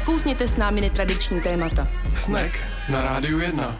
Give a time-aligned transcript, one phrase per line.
[0.00, 1.88] Nakousněte s námi netradiční témata.
[2.14, 2.58] Snack
[2.88, 3.78] na Rádiu 1.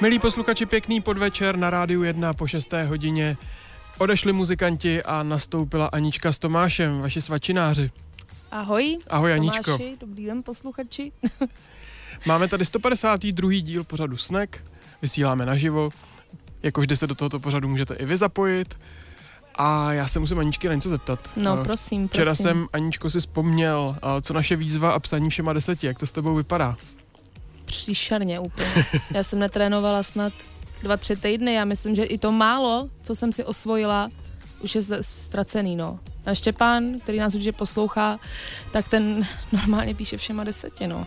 [0.00, 2.72] Milí posluchači, pěkný podvečer na Rádiu 1 po 6.
[2.86, 3.36] hodině.
[3.98, 7.90] Odešli muzikanti a nastoupila Anička s Tomášem, vaši svačináři.
[8.50, 8.98] Ahoj.
[9.10, 9.64] Ahoj Aničko.
[9.64, 11.12] Tomáši, dobrý den posluchači.
[12.26, 13.50] Máme tady 152.
[13.52, 14.64] díl pořadu Snack,
[15.02, 15.90] vysíláme naživo,
[16.62, 18.78] jakož se do tohoto pořadu můžete i vy zapojit.
[19.54, 21.30] A já se musím Aničky na něco zeptat.
[21.36, 22.42] No, prosím, Včera prosím.
[22.42, 26.12] jsem, Aničko, si vzpomněl, uh, co naše výzva a psaní všema deseti, jak to s
[26.12, 26.76] tebou vypadá.
[27.64, 28.86] Příšerně úplně.
[29.14, 30.32] Já jsem netrénovala snad
[30.82, 31.54] dva, tři týdny.
[31.54, 34.10] Já myslím, že i to málo, co jsem si osvojila,
[34.60, 36.00] už je ztracený, no.
[36.26, 38.18] A Štěpán, který nás určitě poslouchá,
[38.72, 41.06] tak ten normálně píše všema deseti, no.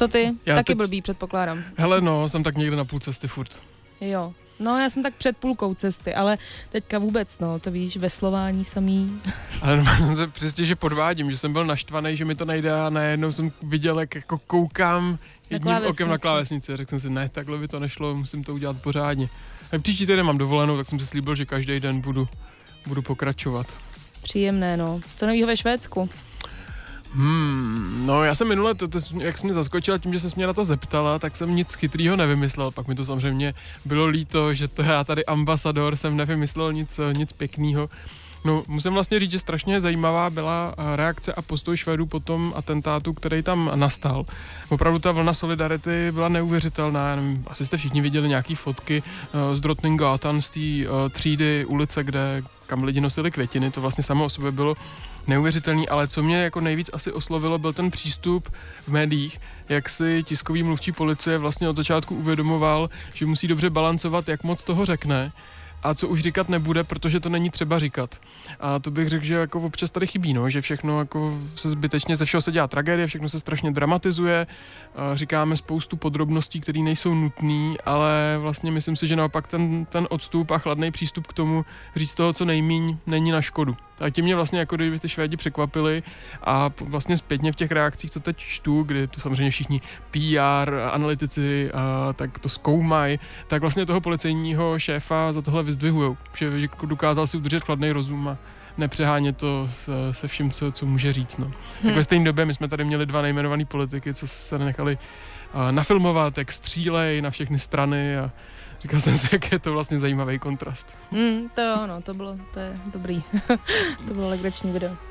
[0.00, 0.32] Co ty?
[0.46, 1.64] Já Taky teď- blbý, předpokládám.
[1.76, 3.62] Hele, no, jsem tak někde na půl cesty furt.
[4.00, 4.32] Jo.
[4.58, 6.38] No, já jsem tak před půlkou cesty, ale
[6.70, 9.20] teďka vůbec, no, to víš, veslování samý.
[9.62, 12.72] Ale normálně jsem se přesně, že podvádím, že jsem byl naštvaný, že mi to nejde
[12.72, 15.18] a najednou jsem viděl, jak jako koukám
[15.50, 16.76] jedním okem na klávesnici.
[16.76, 19.28] Řekl jsem si, ne, takhle by to nešlo, musím to udělat pořádně.
[19.72, 22.28] A příští týden mám dovolenou, tak jsem si slíbil, že každý den budu,
[22.86, 23.66] budu pokračovat.
[24.22, 25.00] Příjemné, no.
[25.16, 26.08] Co novýho ve Švédsku?
[27.14, 30.46] Hmm, no já jsem minule, to, to, jak jsi mě zaskočila tím, že se mě
[30.46, 32.70] na to zeptala, tak jsem nic chytrýho nevymyslel.
[32.70, 37.32] Pak mi to samozřejmě bylo líto, že to já tady ambasador jsem nevymyslel nic, nic
[37.32, 37.88] pěkného.
[38.44, 42.52] No, musím vlastně říct, že strašně zajímavá byla eh, reakce a postoj Švédů po tom
[42.56, 44.24] atentátu, který tam nastal.
[44.68, 47.16] Opravdu ta vlna solidarity byla neuvěřitelná.
[47.16, 52.04] Nevím, asi jste všichni viděli nějaké fotky eh, z Drottninggatan, z té eh, třídy ulice,
[52.04, 53.70] kde kam lidi nosili květiny.
[53.70, 54.76] To vlastně samo o sobě bylo
[55.30, 58.48] neuvěřitelný, ale co mě jako nejvíc asi oslovilo, byl ten přístup
[58.82, 64.28] v médiích, jak si tiskový mluvčí policie vlastně od začátku uvědomoval, že musí dobře balancovat,
[64.28, 65.30] jak moc toho řekne
[65.82, 68.20] a co už říkat nebude, protože to není třeba říkat.
[68.60, 72.16] A to bych řekl, že jako občas tady chybí, no, že všechno jako se zbytečně,
[72.16, 74.46] ze všeho se dělá tragédie, všechno se strašně dramatizuje,
[75.14, 80.50] říkáme spoustu podrobností, které nejsou nutné, ale vlastně myslím si, že naopak ten, ten odstup
[80.50, 81.64] a chladný přístup k tomu
[81.96, 83.76] říct toho, co nejmíň, není na škodu.
[84.00, 86.02] A tím mě vlastně jako kdyby ty Švédi překvapili
[86.42, 89.80] a vlastně zpětně v těch reakcích, co teď čtu, kdy to samozřejmě všichni
[90.10, 96.60] PR, analytici, a tak to zkoumají, tak vlastně toho policejního šéfa za tohle vyzdvihují, že,
[96.60, 98.36] že dokázal si udržet chladný rozum a
[98.78, 101.38] nepřehánět to se, se vším, co, co může říct.
[101.38, 101.50] No.
[101.82, 104.98] Tak ve stejné době my jsme tady měli dva nejmenovaný politiky, co se nechali
[105.70, 108.30] nafilmovat, jak střílej na všechny strany a
[108.80, 110.94] říkal jsem si, jak je to vlastně zajímavý kontrast.
[111.10, 113.22] Hmm, to jo, no, to bylo, to je dobrý.
[114.06, 115.09] to bylo legrační video.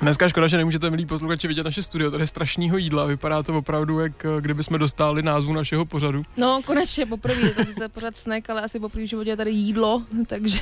[0.00, 3.54] Dneska škoda, že nemůžete, milí posluchači, vidět naše studio, tady je strašného jídla, vypadá to
[3.54, 6.22] opravdu, jak eh, kdyby jsme dostali názvu našeho pořadu.
[6.36, 9.50] No, konečně poprvé, je to sice pořád snack, ale asi poprvé v životě je tady
[9.50, 10.60] jídlo, takže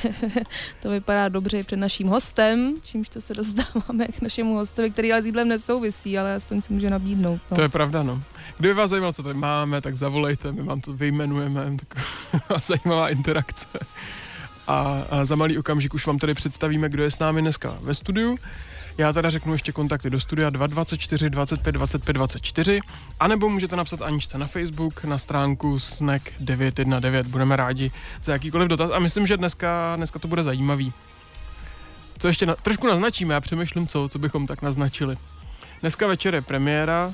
[0.81, 5.11] to vypadá dobře i před naším hostem, čímž to se dostáváme k našemu hostovi, který
[5.11, 7.41] ale s jídlem nesouvisí, ale aspoň si může nabídnout.
[7.51, 7.55] No.
[7.55, 8.21] To je pravda, no.
[8.57, 11.77] Kdyby vás zajímalo, co tady máme, tak zavolejte, my vám to vyjmenujeme,
[12.31, 13.67] taková zajímavá interakce.
[14.67, 17.95] A, a za malý okamžik už vám tady představíme, kdo je s námi dneska ve
[17.95, 18.37] studiu.
[18.99, 22.79] Já teda řeknu ještě kontakty do studia 224 25 25 24,
[23.19, 27.27] anebo můžete napsat Aničce na Facebook, na stránku snack 919.
[27.27, 27.91] Budeme rádi
[28.23, 30.93] za jakýkoliv dotaz a myslím, že dneska, dneska to bude zajímavý.
[32.17, 35.17] Co ještě na, trošku naznačíme, já přemýšlím, co, co bychom tak naznačili.
[35.81, 37.13] Dneska večer je premiéra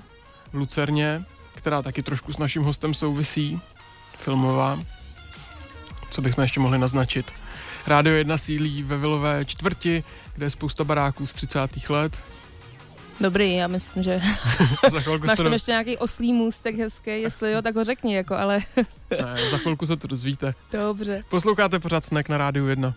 [0.51, 1.25] v Lucerně,
[1.55, 3.61] která taky trošku s naším hostem souvisí,
[4.17, 4.79] filmová.
[6.09, 7.44] Co bychom ještě mohli naznačit?
[7.87, 10.03] Rádio 1 sílí ve Vilové čtvrti,
[10.35, 11.89] kde je spousta baráků z 30.
[11.89, 12.19] let.
[13.21, 14.21] Dobrý, já myslím, že
[14.91, 18.35] za chvilku, máš tam ještě nějaký oslý můstek hezký, jestli jo, tak ho řekni, jako,
[18.35, 18.61] ale
[19.11, 20.53] ne, za chvilku se to dozvíte.
[20.71, 21.23] dobře.
[21.29, 22.93] Posloucháte pořád Snack na Rádiu 1.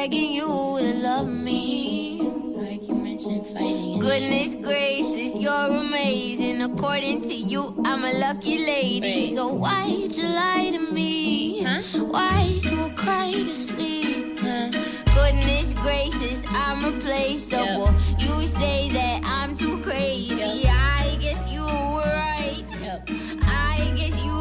[0.00, 2.20] begging you to love me.
[2.56, 3.98] Arguments and fighting.
[3.98, 6.62] Goodness gracious, you're amazing.
[6.62, 9.00] According to you, I'm a lucky lady.
[9.00, 9.34] Wait.
[9.34, 11.64] So why'd you lie to me?
[11.64, 11.80] Huh?
[12.14, 14.40] Why you cry to sleep?
[14.40, 14.70] Huh?
[15.18, 17.92] Goodness gracious, I'm replaceable.
[17.92, 18.20] Yep.
[18.20, 20.62] You say that I'm too crazy.
[20.64, 20.76] Yep.
[21.02, 22.64] I guess you were right.
[22.80, 23.10] Yep.
[23.42, 24.38] I guess you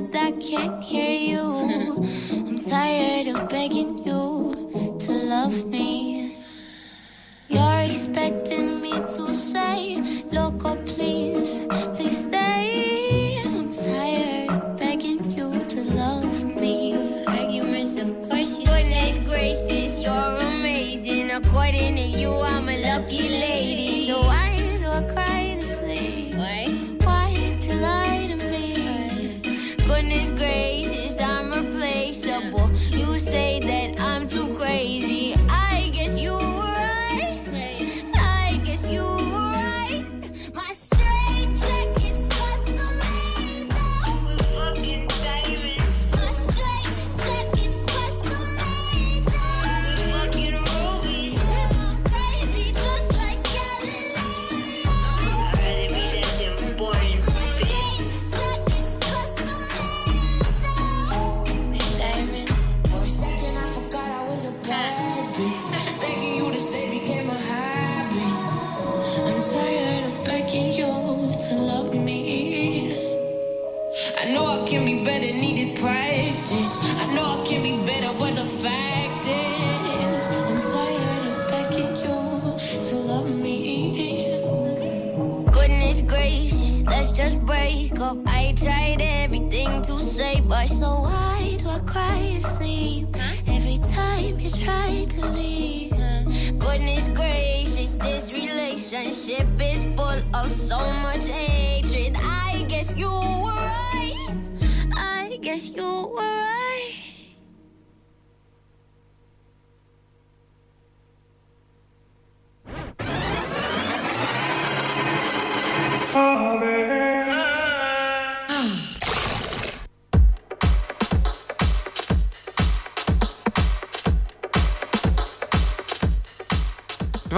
[0.00, 2.04] Holyfield, I can't hear you.
[2.46, 6.36] I'm tired of begging you to love me.
[7.48, 11.66] You're expecting me to say, Loco, please,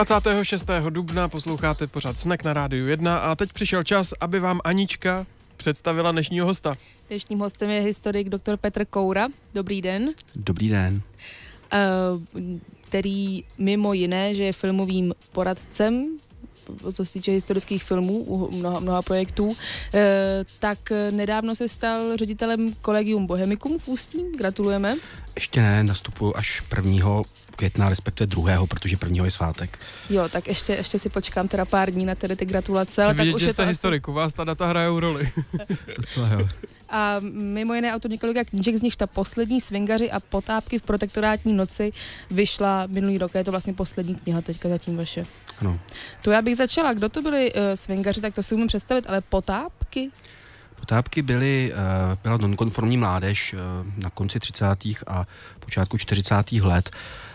[0.04, 0.70] 26.
[0.90, 5.26] dubna posloucháte pořád Snack na rádiu 1 a teď přišel čas, aby vám Anička
[5.56, 6.74] představila dnešního hosta.
[7.08, 8.56] Dnešním hostem je historik dr.
[8.56, 9.28] Petr Koura.
[9.54, 10.10] Dobrý den.
[10.34, 11.02] Dobrý den.
[11.72, 11.78] Eh,
[12.88, 16.18] který mimo jiné, že je filmovým poradcem,
[16.92, 19.56] co se týče historických filmů, u mnoha, mnoha projektů,
[19.94, 20.78] eh, tak
[21.10, 24.18] nedávno se stal ředitelem Collegium Bohemicum v Ústí.
[24.38, 24.96] Gratulujeme.
[25.34, 27.22] Ještě ne, nastupuju až 1.
[27.56, 29.24] května, respektive 2., protože 1.
[29.24, 29.78] je svátek.
[30.10, 33.04] Jo, tak ještě, ještě si počkám teda pár dní na tedy ty gratulace.
[33.04, 35.30] Ale tak Vidět, už že jste to asi- historik, u vás ta data hrajou roli.
[36.00, 36.48] Docela jo.
[36.94, 41.52] A mimo jiné autor několika knížek, z nich ta poslední Swingaři a potápky v protektorátní
[41.52, 41.92] noci
[42.30, 43.34] vyšla minulý rok.
[43.34, 45.26] Je to vlastně poslední kniha teďka zatím vaše.
[45.60, 45.78] Ano.
[46.22, 46.92] To já bych začala.
[46.92, 50.10] Kdo to byli uh, Swingaři, tak to si umím představit, ale potápky?
[50.80, 53.56] Potápky byly, eh, byla nonkonformní mládež eh,
[54.02, 54.66] na konci 30.
[55.06, 55.26] a
[55.60, 56.52] počátku 40.
[56.52, 56.90] let.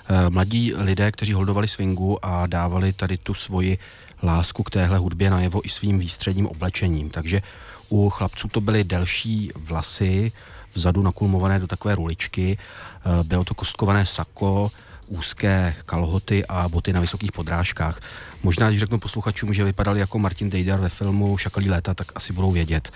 [0.09, 3.77] Eh, Mladí lidé, kteří holdovali swingu a dávali tady tu svoji
[4.23, 7.09] lásku k téhle hudbě najevo i svým výstředním oblečením.
[7.09, 7.41] Takže
[7.89, 10.31] u chlapců to byly delší vlasy,
[10.73, 14.71] vzadu nakulmované do takové ruličky, eh, bylo to kostkované sako,
[15.07, 18.01] úzké kalhoty a boty na vysokých podrážkách.
[18.43, 22.33] Možná, když řeknu posluchačům, že vypadali jako Martin Dejdar ve filmu Šakalí léta, tak asi
[22.33, 22.91] budou vědět.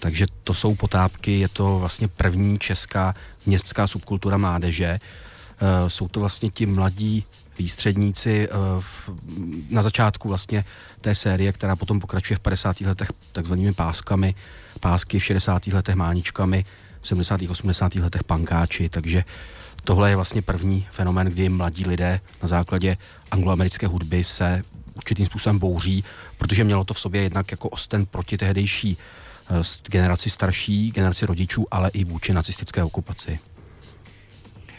[0.00, 3.14] Takže to jsou potápky, je to vlastně první česká
[3.46, 5.00] městská subkultura mládeže.
[5.60, 7.24] Eh, Jsou to vlastně ti mladí
[7.58, 8.82] výstředníci eh,
[9.70, 10.64] na začátku vlastně
[11.00, 12.80] té série, která potom pokračuje v 50.
[12.80, 14.34] letech takzvanými páskami,
[14.80, 15.66] pásky v 60.
[15.66, 16.64] letech máničkami,
[17.00, 17.40] v 70.
[17.48, 17.94] 80.
[17.94, 19.24] letech pankáči, takže
[19.84, 22.96] tohle je vlastně první fenomén, kdy mladí lidé na základě
[23.30, 24.62] angloamerické hudby se
[24.94, 26.04] určitým způsobem bouří,
[26.38, 28.96] protože mělo to v sobě jednak jako osten proti tehdejší
[29.50, 33.38] eh, generaci starší, generaci rodičů, ale i vůči nacistické okupaci.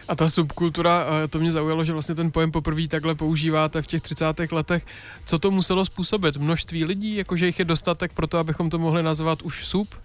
[0.08, 4.02] A ta subkultura, to mě zaujalo, že vlastně ten pojem poprvé takhle používáte v těch
[4.02, 4.26] 30.
[4.52, 4.86] letech.
[5.26, 6.38] Co to muselo způsobit?
[6.38, 9.96] Množství lidí, jakože jich je dostatek pro to, abychom to mohli nazvat už sub?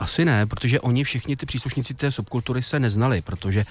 [0.00, 3.64] Asi ne, protože oni všichni ty příslušníci té subkultury se neznali, protože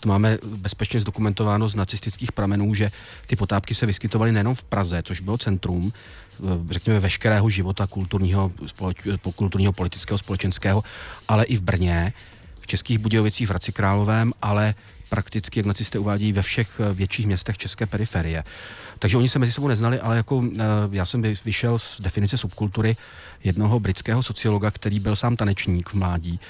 [0.00, 2.90] to máme bezpečně zdokumentováno z nacistických pramenů, že
[3.26, 8.52] ty potápky se vyskytovaly nejenom v Praze, což bylo centrum, eh, řekněme, veškerého života kulturního,
[8.66, 8.98] společ,
[9.34, 10.84] kulturního, politického, společenského,
[11.28, 12.12] ale i v Brně,
[12.60, 14.74] v Českých Budějovicích, v Hradci Královém, ale
[15.08, 18.44] prakticky, jak nacisté uvádějí, ve všech eh, větších městech české periferie.
[18.98, 22.96] Takže oni se mezi sebou neznali, ale jako eh, já jsem vyšel z definice subkultury
[23.44, 26.40] jednoho britského sociologa, který byl sám tanečník v mládí,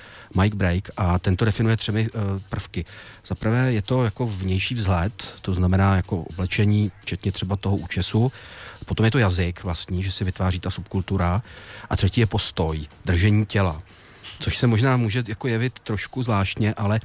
[0.40, 2.20] Mike Break, a tento definuje třemi uh,
[2.50, 2.84] prvky.
[3.26, 8.32] Za prvé je to jako vnější vzhled, to znamená jako oblečení, včetně třeba toho účesu.
[8.84, 11.42] Potom je to jazyk vlastní, že si vytváří ta subkultura.
[11.90, 13.82] A třetí je postoj, držení těla.
[14.40, 17.00] Což se možná může jako jevit trošku zvláštně, ale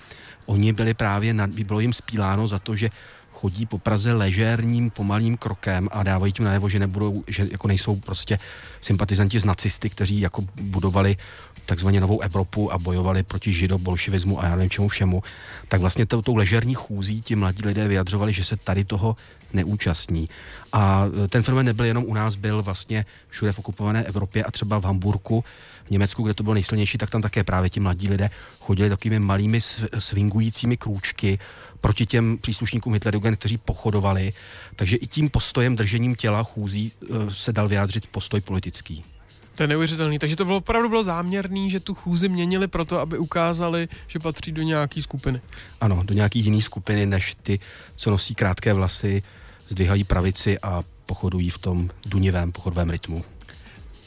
[0.46, 2.90] oni byli právě, nad, bylo jim spíláno za to, že
[3.42, 7.96] chodí po Praze ležérním, pomalým krokem a dávají tím najevo, že nebudou, že jako nejsou
[7.96, 8.40] prostě
[8.82, 11.18] sympatizanti z nacisty, kteří jako budovali
[11.66, 15.24] takzvaně novou Evropu a bojovali proti žido, bolševismu a já nevím čemu všemu,
[15.68, 19.16] tak vlastně tou, tou ležerní chůzí ti mladí lidé vyjadřovali, že se tady toho
[19.54, 20.30] neúčastní.
[20.74, 24.52] A e, ten fenomén nebyl jenom u nás, byl vlastně všude v okupované Evropě a
[24.52, 25.44] třeba v Hamburku,
[25.92, 28.30] Německu, kde to bylo nejsilnější, tak tam také právě ti mladí lidé
[28.60, 29.62] chodili takovými malými
[30.00, 31.40] swingujícími krůčky
[31.82, 34.34] proti těm příslušníkům Hitlerjugend, kteří pochodovali.
[34.76, 39.04] Takže i tím postojem, držením těla chůzí e, se dal vyjádřit postoj politický.
[39.56, 40.20] To je neuvěřitelný.
[40.20, 44.52] Takže to bylo, opravdu bylo záměrný, že tu chůzi měnili proto, aby ukázali, že patří
[44.52, 45.42] do nějaké skupiny.
[45.82, 47.60] Ano, do nějaké jiné skupiny, než ty,
[47.96, 49.24] co nosí krátké vlasy,
[49.70, 53.24] zdvihají pravici a pochodují v tom dunivém pochodovém rytmu.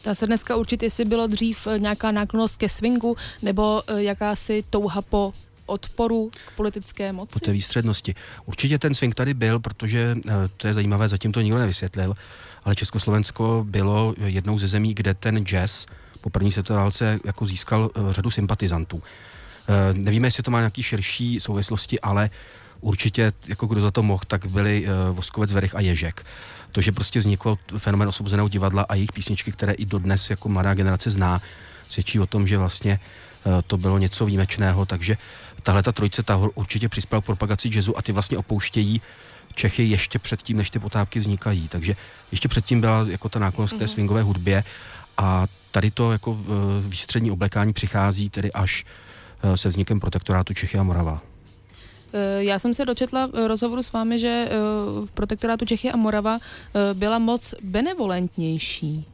[0.05, 4.65] Dá se dneska určit, jestli bylo dřív eh, nějaká náklonost ke swingu nebo eh, jakási
[4.71, 5.33] touha po
[5.67, 7.33] odporu k politické moci?
[7.33, 8.15] Po té výstřednosti.
[8.47, 12.15] Určitě ten swing tady byl, protože eh, to je zajímavé, zatím to nikdo nevysvětlil,
[12.65, 15.87] ale Československo bylo jednou ze zemí, kde ten jazz
[16.21, 16.91] po první světové
[17.25, 19.03] jako získal řadu sympatizantů.
[19.93, 22.31] Nevíme, jestli to má nějaký širší souvislosti, ale
[22.85, 26.25] určitě, jako kdo za to mohl, tak byli Voskovec, Verich a Ježek
[26.75, 30.75] to, že prostě vzniklo fenomén osobozeného divadla a jejich písničky, které i dodnes jako mladá
[30.75, 31.43] generace zná,
[31.89, 35.17] svědčí o tom, že vlastně eh, to bylo něco výjimečného, takže
[35.63, 39.03] tahle ta trojice ta určitě přispěla k propagaci jazzu a ty vlastně opouštějí
[39.55, 41.69] Čechy ještě předtím, než ty potápky vznikají.
[41.69, 41.97] Takže
[42.33, 43.79] ještě předtím byla jako ta náklonost mm-hmm.
[43.79, 43.93] té mhm.
[43.93, 44.65] swingové hudbě
[45.17, 46.49] a tady to jako eh,
[46.89, 48.85] výstřední oblekání přichází tedy až
[49.55, 51.34] se vznikem protektorátu Čechy a Morava.
[52.15, 54.51] Eh, já jsem se dočetla v rozhovoru s vámi, že eh,
[55.07, 59.07] v protektorátu Čechy a Morava eh, byla moc benevolentnější.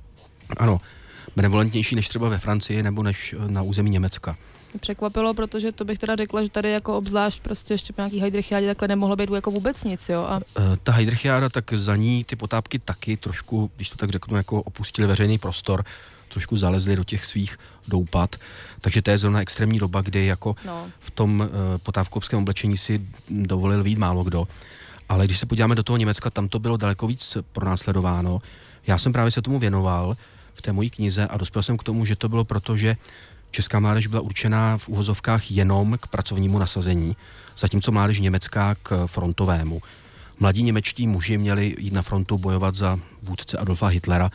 [0.56, 0.80] Ano,
[1.36, 4.36] benevolentnější než třeba ve Francii nebo než na území Německa.
[4.80, 8.88] Překvapilo, protože to bych teda řekla, že tady jako obzvlášť prostě ještě nějaký Heidrichiádě takhle
[8.88, 10.20] nemohlo být jako vůbec nic, jo.
[10.22, 10.40] A...
[10.82, 15.08] Ta Heidrichiáda, tak za ní ty potápky taky trošku, když to tak řeknu, jako opustili
[15.08, 15.84] veřejný prostor,
[16.30, 17.58] trošku zalezli do těch svých
[17.88, 18.36] doupat.
[18.80, 20.86] Takže to je zrovna extrémní doba, kdy jako no.
[21.00, 21.48] v tom uh,
[21.82, 24.48] potávkovském oblečení si dovolil vít málo kdo.
[25.08, 28.42] Ale když se podíváme do toho Německa, tam to bylo daleko víc pronásledováno.
[28.86, 30.16] Já jsem právě se tomu věnoval
[30.54, 32.96] v té mojí knize a dospěl jsem k tomu, že to bylo proto, že
[33.50, 37.16] česká mládež byla určená v uvozovkách jenom k pracovnímu nasazení,
[37.58, 39.82] zatímco mládež německá k frontovému.
[40.38, 44.30] Mladí němečtí muži měli jít na frontu bojovat za vůdce Adolfa Hitlera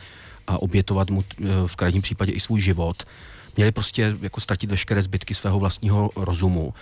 [0.46, 3.04] a obětovat mu eh, v krajním případě i svůj život.
[3.56, 6.74] Měli prostě jako ztratit veškeré zbytky svého vlastního rozumu.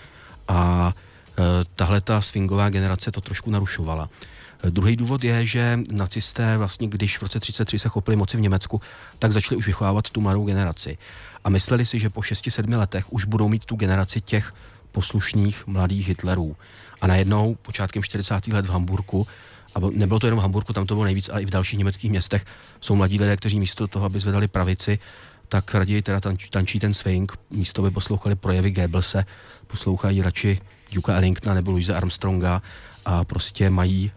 [0.47, 1.41] A eh,
[1.75, 4.09] tahle ta swingová generace to trošku narušovala.
[4.63, 8.41] Eh, druhý důvod je, že nacisté vlastně, když v roce 33 se chopili moci v
[8.41, 8.81] Německu,
[9.19, 10.97] tak začali už vychovávat tu mladou generaci.
[11.43, 14.53] A mysleli si, že po 6-7 letech už budou mít tu generaci těch
[14.91, 16.55] poslušných mladých Hitlerů.
[17.01, 18.47] A najednou počátkem 40.
[18.47, 19.27] let v Hamburgu
[19.75, 22.11] a nebylo to jenom v Hamburgu, tam to bylo nejvíc, ale i v dalších německých
[22.11, 22.45] městech
[22.81, 24.99] jsou mladí lidé, kteří místo toho, aby zvedali pravici,
[25.49, 29.25] tak raději teda tančí, tančí ten swing, místo by poslouchali projevy Goebbelse,
[29.67, 32.61] poslouchají radši Duka Ellingtona nebo Louise Armstronga
[33.05, 34.11] a prostě mají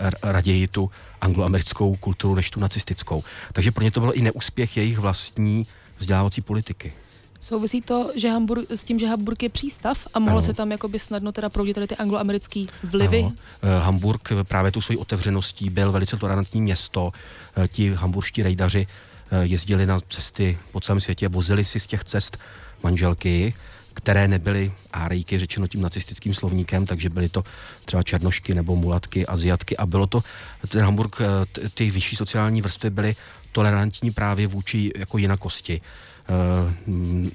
[0.00, 0.90] uh, raději tu
[1.20, 3.24] angloamerickou kulturu než tu nacistickou.
[3.52, 5.66] Takže pro ně to bylo i neúspěch jejich vlastní
[5.98, 6.92] vzdělávací politiky.
[7.40, 10.46] Souvisí to že Hamburg, s tím, že Hamburg je přístav a mohlo ano.
[10.46, 13.20] se tam jakoby snadno teda proudit tady ty angloamerické vlivy?
[13.20, 13.32] Ano.
[13.62, 17.12] Eh, Hamburg právě tu svojí otevřeností byl velice tolerantní město.
[17.56, 18.86] Eh, ti hamburští rejdaři
[19.30, 22.38] eh, jezdili na cesty po celém světě, vozili si z těch cest
[22.82, 23.54] manželky,
[23.94, 27.44] které nebyly árejky, řečeno tím nacistickým slovníkem, takže byly to
[27.84, 30.22] třeba černošky nebo mulatky, aziatky a bylo to,
[30.68, 31.16] ten Hamburg,
[31.74, 33.16] ty vyšší sociální vrstvy byly
[33.52, 35.80] tolerantní právě vůči jako jinakosti.
[36.30, 36.74] Eh,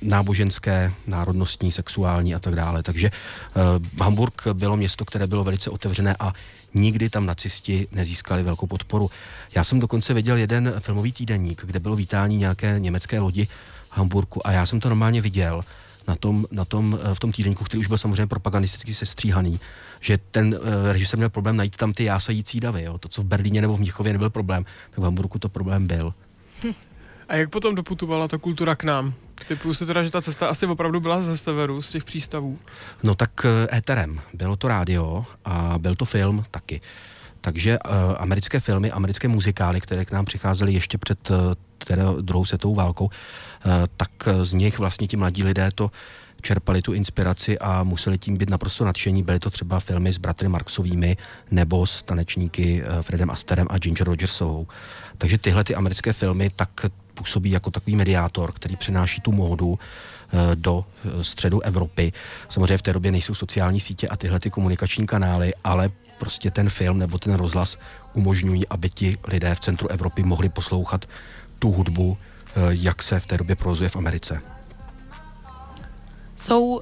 [0.01, 2.83] náboženské, národnostní, sexuální a tak dále.
[2.83, 6.33] Takže eh, Hamburg bylo město, které bylo velice otevřené a
[6.73, 9.11] nikdy tam nacisti nezískali velkou podporu.
[9.55, 13.45] Já jsem dokonce viděl jeden filmový týdenník, kde bylo vítání nějaké německé lodi
[13.89, 15.63] v Hamburgu a já jsem to normálně viděl
[16.07, 19.59] na tom, na tom, eh, v tom týdenku, který už byl samozřejmě propagandisticky sestříhaný,
[20.01, 20.59] že ten
[20.91, 22.83] režisér měl problém najít tam ty jásající davy.
[22.83, 22.97] Jo?
[22.97, 26.13] To, co v Berlíně nebo v Mnichově nebyl problém, tak v Hamburgu to problém byl.
[27.27, 29.13] A jak potom doputovala ta kultura k nám?
[29.47, 32.59] Typu se teda, že ta cesta asi opravdu byla ze severu, z těch přístavů.
[33.03, 34.21] No tak eh, éterem.
[34.33, 36.81] Bylo to rádio a byl to film taky.
[37.45, 41.37] Takže uh, americké filmy, americké muzikály, které k nám přicházely ještě před uh,
[41.77, 43.11] teda druhou světovou válkou, uh,
[43.97, 44.09] tak
[44.41, 45.91] z nich vlastně ti mladí lidé to
[46.41, 49.23] čerpali tu inspiraci a museli tím být naprosto nadšení.
[49.23, 51.17] Byly to třeba filmy s bratry Marksovými
[51.51, 54.67] nebo s tanečníky Fredem Asterem a Ginger Rogersovou.
[55.17, 56.69] Takže tyhle ty americké filmy tak
[57.15, 59.79] působí jako takový mediátor, který přináší tu módu
[60.55, 60.85] do
[61.21, 62.13] středu Evropy.
[62.49, 66.69] Samozřejmě v té době nejsou sociální sítě a tyhle ty komunikační kanály, ale prostě ten
[66.69, 67.77] film nebo ten rozhlas
[68.13, 71.05] umožňují, aby ti lidé v centru Evropy mohli poslouchat
[71.59, 74.41] tu hudbu, eh, jak se v té době prozuje v Americe.
[76.35, 76.81] Jsou uh,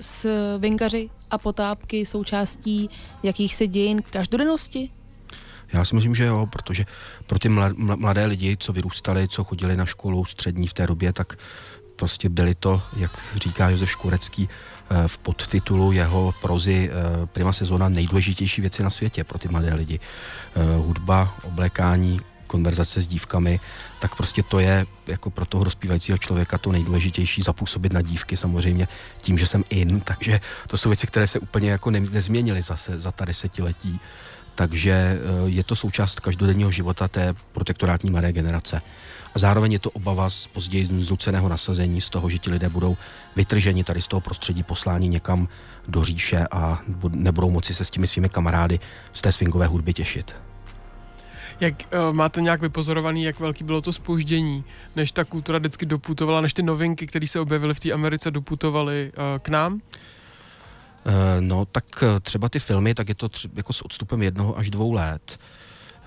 [0.00, 0.28] s
[0.58, 2.90] vinkaři a potápky součástí
[3.22, 4.90] jakýchsi dějin každodennosti?
[5.72, 6.84] Já si myslím, že jo, protože
[7.26, 7.48] pro ty
[7.78, 11.38] mladé lidi, co vyrůstali, co chodili na školu střední v té době, tak
[11.96, 14.48] prostě byli to, jak říká Josef Škurecký,
[14.90, 19.74] Eh, v podtitulu jeho prozy eh, Prima sezóna nejdůležitější věci na světě pro ty mladé
[19.74, 20.00] lidi.
[20.00, 23.60] Eh, hudba, oblékání, konverzace s dívkami,
[24.00, 28.88] tak prostě to je jako pro toho rozpívajícího člověka to nejdůležitější zapůsobit na dívky samozřejmě
[29.20, 33.00] tím, že jsem in, takže to jsou věci, které se úplně jako ne, nezměnily zase
[33.00, 34.00] za ta desetiletí.
[34.58, 38.82] Takže je to součást každodenního života té protektorátní mladé generace.
[39.34, 42.96] A zároveň je to obava z později znuceného nasazení, z toho, že ti lidé budou
[43.36, 45.48] vytrženi tady z toho prostředí, posláni někam
[45.88, 46.82] do říše a
[47.14, 48.78] nebudou moci se s těmi svými kamarády
[49.12, 50.36] z té swingové hudby těšit.
[51.60, 54.64] Jak uh, máte nějak vypozorovaný, jak velký bylo to spoždění,
[54.96, 59.12] než ta kultura vždycky doputovala, než ty novinky, které se objevily v té Americe, doputovaly
[59.14, 59.80] uh, k nám?
[61.06, 64.70] Uh, no, tak třeba ty filmy, tak je to tři, jako s odstupem jednoho až
[64.70, 65.38] dvou let.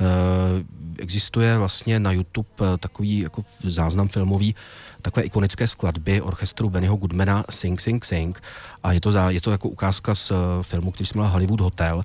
[0.02, 0.64] Eh,
[1.00, 4.56] existuje vlastně na YouTube eh, takový jako záznam filmový
[5.02, 8.42] takové ikonické skladby orchestru Bennyho Goodmana Sing Sing Sing
[8.84, 12.04] a je to, za, je to jako ukázka z eh, filmu, který se Hollywood Hotel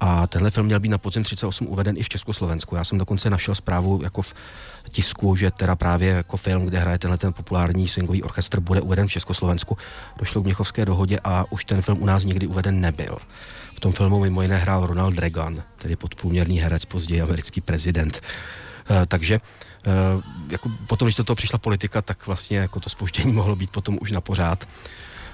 [0.00, 2.76] a tenhle film měl být na podzim 38 uveden i v Československu.
[2.76, 4.34] Já jsem dokonce našel zprávu jako v
[4.90, 9.08] tisku, že teda právě jako film, kde hraje tenhle ten populární swingový orchestr, bude uveden
[9.08, 9.78] v Československu.
[10.18, 13.18] Došlo k Měchovské dohodě a už ten film u nás nikdy uveden nebyl.
[13.76, 18.20] V tom filmu mimo jiné hrál Ronald Reagan, tedy podprůměrný herec, později americký prezident.
[18.90, 19.40] Eh, takže
[19.86, 19.90] eh,
[20.48, 23.98] jako potom, když do toho přišla politika, tak vlastně jako to spoždění mohlo být potom
[24.00, 24.68] už na pořád.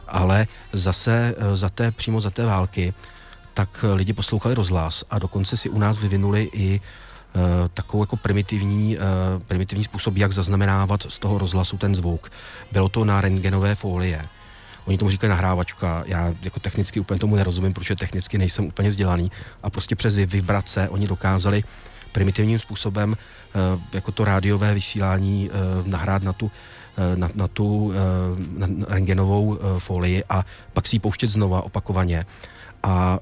[0.09, 2.95] Ale zase eh, za té, přímo za té války,
[3.55, 6.81] tak lidi poslouchali rozhlas a dokonce si u nás vyvinuli i
[7.75, 8.99] takovou jako primitivní,
[9.49, 12.33] primitivní způsob, jak zaznamenávat z toho rozhlasu ten zvuk.
[12.73, 14.23] Bylo to na rengenové folie.
[14.85, 19.31] Oni tomu říkají nahrávačka, já jako technicky úplně tomu nerozumím, protože technicky nejsem úplně vzdělaný.
[19.63, 21.65] A prostě přes vibrace oni dokázali
[22.13, 26.51] primitivním způsobem eh, jako to rádiové vysílání eh, nahrát na tu
[26.97, 27.93] eh, na, na tu
[28.57, 32.25] na, rengenovou folii a pak si ji pouštět znova opakovaně
[32.83, 33.19] a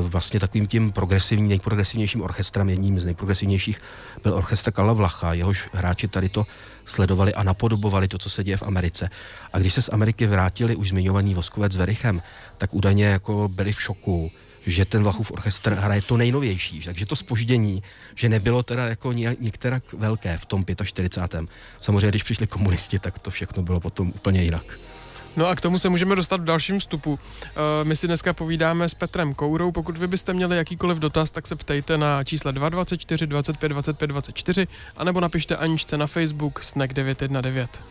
[0.00, 3.78] vlastně takovým tím progresivním, nejprogresivnějším orchestrem, jedním z nejprogresivnějších
[4.22, 6.46] byl orchestr Karla Vlacha, jehož hráči tady to
[6.84, 9.10] sledovali a napodobovali to, co se děje v Americe.
[9.52, 12.22] A když se z Ameriky vrátili už zmiňovaný Voskovec s Verichem,
[12.58, 14.30] tak údajně jako byli v šoku,
[14.66, 16.82] že ten Vlachův orchestr hraje to nejnovější.
[16.84, 17.82] Takže to spoždění,
[18.14, 21.44] že nebylo teda jako některá velké v tom 45.
[21.80, 24.78] Samozřejmě, když přišli komunisti, tak to všechno bylo potom úplně jinak.
[25.36, 27.18] No a k tomu se můžeme dostat v dalším vstupu.
[27.42, 29.72] Eh, my si dneska povídáme s Petrem Kourou.
[29.72, 34.66] Pokud vy byste měli jakýkoliv dotaz, tak se ptejte na čísle 224 25 25 24
[34.96, 37.82] anebo napište Aničce na Facebook Snack 919.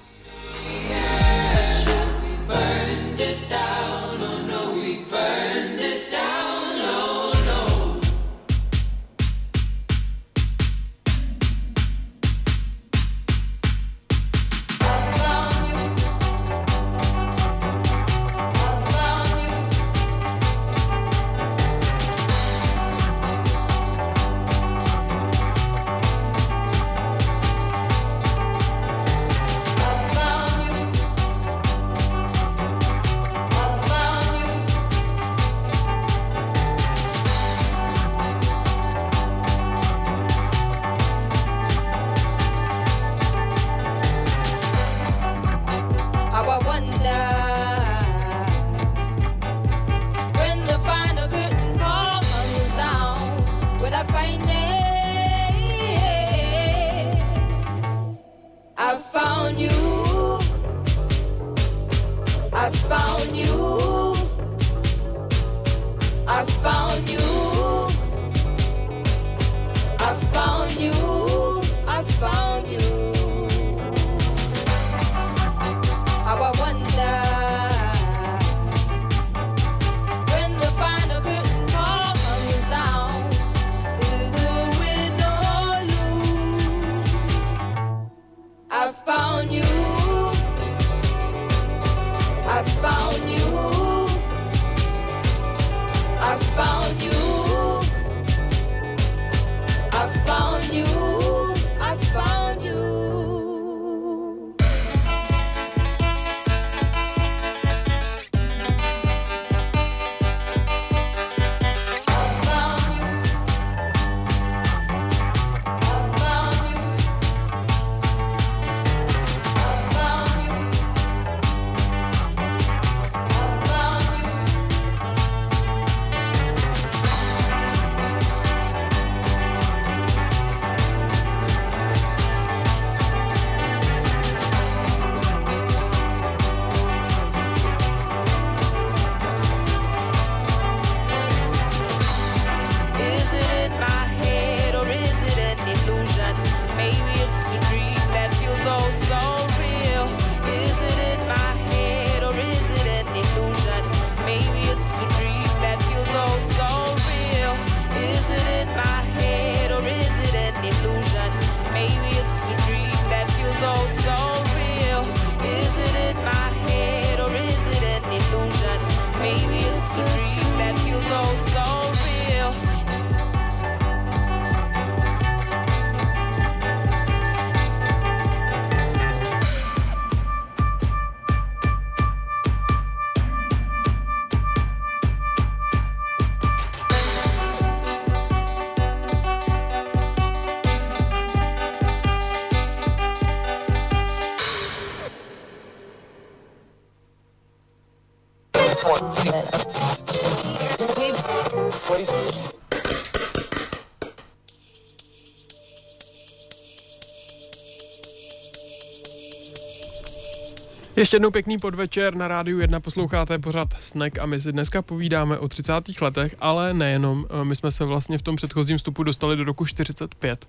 [210.95, 215.37] Ještě jednou pěkný podvečer na rádiu 1 posloucháte pořád Snack a my si dneska povídáme
[215.37, 215.73] o 30.
[216.01, 217.25] letech, ale nejenom.
[217.29, 220.45] Eh, my jsme se vlastně v tom předchozím vstupu dostali do roku 45.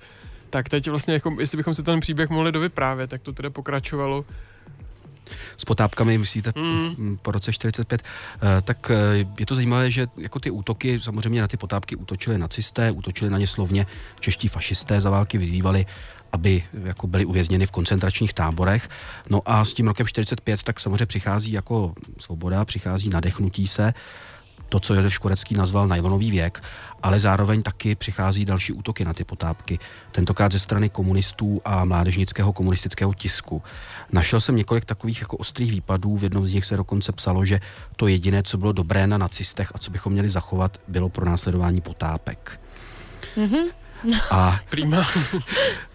[0.51, 4.25] Tak teď vlastně, jako, jestli bychom si ten příběh mohli dovyprávět, tak to teda pokračovalo
[5.57, 7.19] s potápkami, myslíte, Mm.
[7.23, 11.49] po roce 45, eh, tak eh, je to zajímavé, že jako ty útoky, samozřejmě na
[11.49, 13.87] ty potápky útočili nacisté, útočili na ně slovně
[14.21, 15.87] čeští fašisté, za války vyzývali,
[16.33, 18.89] aby jako byli uvězněni v koncentračních táborech.
[19.31, 23.95] No a s tím rokem 45 tak samozřejmě přichází jako svoboda, přichází nadechnutí se,
[24.69, 26.63] to, co Josef Škorecký nazval najlonový věk,
[27.03, 29.79] ale zároveň taky přichází další útoky na ty potápky.
[30.13, 33.63] Tentokrát ze strany komunistů a mládežnického komunistického tisku.
[34.13, 37.61] Našel jsem několik takových jako ostrých výpadů, v jednom z nich se dokonce psalo, že
[37.97, 41.81] to jediné, co bylo dobré na nacistech a co bychom měli zachovat, bylo pro následování
[41.81, 42.61] potápek.
[43.37, 43.86] Mhm.
[44.31, 45.07] A Prýma.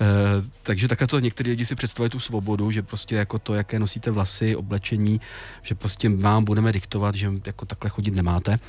[0.02, 3.80] Eh, takže takhle to některý lidi si představují tu svobodu, že prostě jako to, jaké
[3.80, 5.22] nosíte vlasy, oblečení,
[5.62, 8.60] že prostě vám budeme diktovat, že jako takhle chodit nemáte.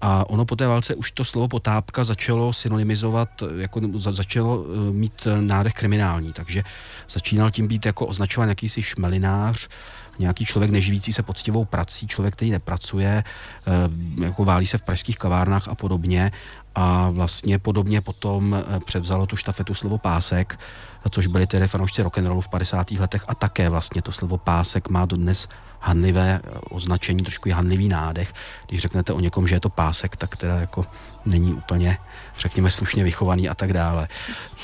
[0.00, 4.92] A ono po té válce už to slovo potápka začalo synonymizovat, jako za, začalo eh,
[4.92, 6.62] mít eh, nádech kriminální, takže
[7.10, 9.68] začínal tím být jako označován jakýsi šmelinář,
[10.18, 13.24] nějaký člověk neživící se poctivou prací, člověk, který nepracuje,
[14.20, 16.30] jako válí se v pražských kavárnách a podobně.
[16.74, 20.58] A vlastně podobně potom eh, převzalo tu štafetu slovo pásek,
[21.10, 22.90] což byli tedy fanoušci rock'n'rollu v 50.
[22.90, 25.48] letech a také vlastně to slovo pásek má dodnes
[25.80, 28.34] hanlivé eh, označení, trošku je hanlivý nádech.
[28.66, 30.86] Když řeknete o někom, že je to pásek, tak teda jako
[31.26, 31.98] není úplně,
[32.38, 34.08] řekněme, slušně vychovaný a tak dále.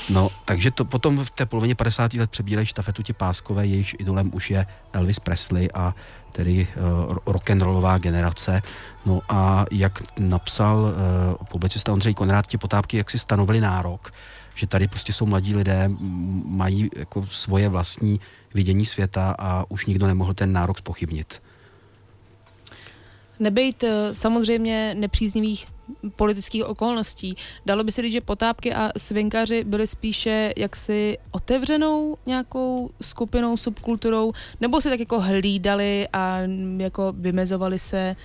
[0.09, 2.13] No, takže to potom v té polovině 50.
[2.13, 5.93] let přebírají štafetu ti páskové, jejichž idolem už je Elvis Presley a
[6.31, 6.67] tedy
[7.07, 8.61] uh, rock'n'rollová generace.
[9.05, 14.11] No a jak napsal uh, publicista Ondřej Konrád, ti potápky jak si stanovili nárok,
[14.55, 15.89] že tady prostě jsou mladí lidé,
[16.45, 18.19] mají jako svoje vlastní
[18.53, 21.41] vidění světa a už nikdo nemohl ten nárok spochybnit.
[23.39, 25.65] Nebejt eh, samozřejmě nepříznivých
[26.15, 27.35] politických okolností.
[27.65, 34.33] Dalo by se říct, že potápky a svinkaři byli spíše jaksi otevřenou nějakou skupinou, subkulturou,
[34.61, 36.39] nebo si tak jako hlídali a
[36.77, 38.15] jako vymezovali se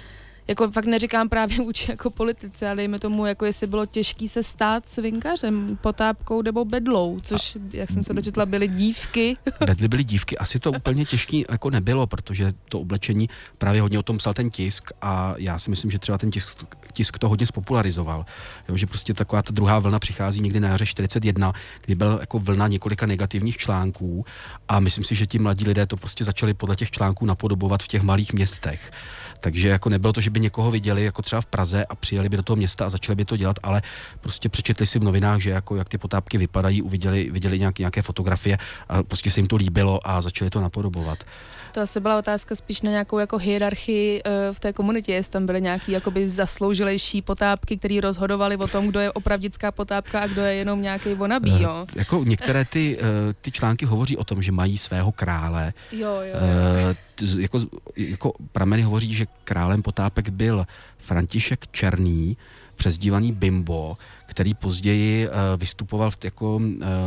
[0.50, 4.42] jako fakt neříkám právě vůči jako politice, ale dejme tomu, jako jestli bylo těžký se
[4.42, 9.36] stát svinkařem, potápkou nebo bedlou, což, jak jsem se dočetla, byly dívky.
[9.66, 14.02] Bedly byly dívky, asi to úplně těžký jako nebylo, protože to oblečení právě hodně o
[14.02, 17.46] tom psal ten tisk a já si myslím, že třeba ten tisk, tisk to hodně
[17.46, 18.24] spopularizoval.
[18.68, 21.52] Jo, že prostě taková ta druhá vlna přichází někdy na jaře 41,
[21.84, 24.24] kdy byla jako vlna několika negativních článků
[24.68, 27.88] a myslím si, že ti mladí lidé to prostě začali podle těch článků napodobovat v
[27.88, 28.92] těch malých městech.
[29.40, 32.36] Takže jako nebylo to, že by někoho viděli jako třeba v Praze a přijeli by
[32.36, 33.82] do toho města a začali by to dělat, ale
[34.20, 38.02] prostě přečetli si v novinách, že jako jak ty potápky vypadají, uviděli, viděli nějaké, nějaké
[38.02, 41.24] fotografie a prostě se jim to líbilo a začali to napodobovat.
[41.72, 45.46] To asi byla otázka spíš na nějakou jako hierarchii uh, v té komunitě, jestli tam
[45.46, 50.42] byly nějaký jakoby zasloužilejší potápky, který rozhodovali o tom, kdo je opravdická potápka a kdo
[50.42, 51.86] je jenom nějaký wannabe, jo.
[51.88, 55.72] Eh, Jako některé ty, eh, ty články hovoří o tom, že mají svého krále.
[55.92, 56.36] Jo, jo, jo.
[56.40, 57.60] Eh, jako,
[57.96, 60.66] jako prameny hovoří, že králem potápek byl
[60.98, 62.36] František Černý,
[62.76, 63.96] přezdívaný Bimbo,
[64.30, 66.62] který později uh, vystupoval jako, uh,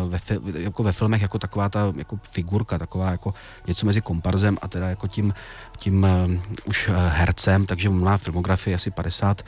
[0.07, 0.19] ve,
[0.59, 3.33] jako ve filmech jako taková ta jako figurka, taková jako
[3.67, 5.33] něco mezi komparzem a teda jako tím,
[5.77, 9.41] tím uh, už hercem, takže má filmografii asi 50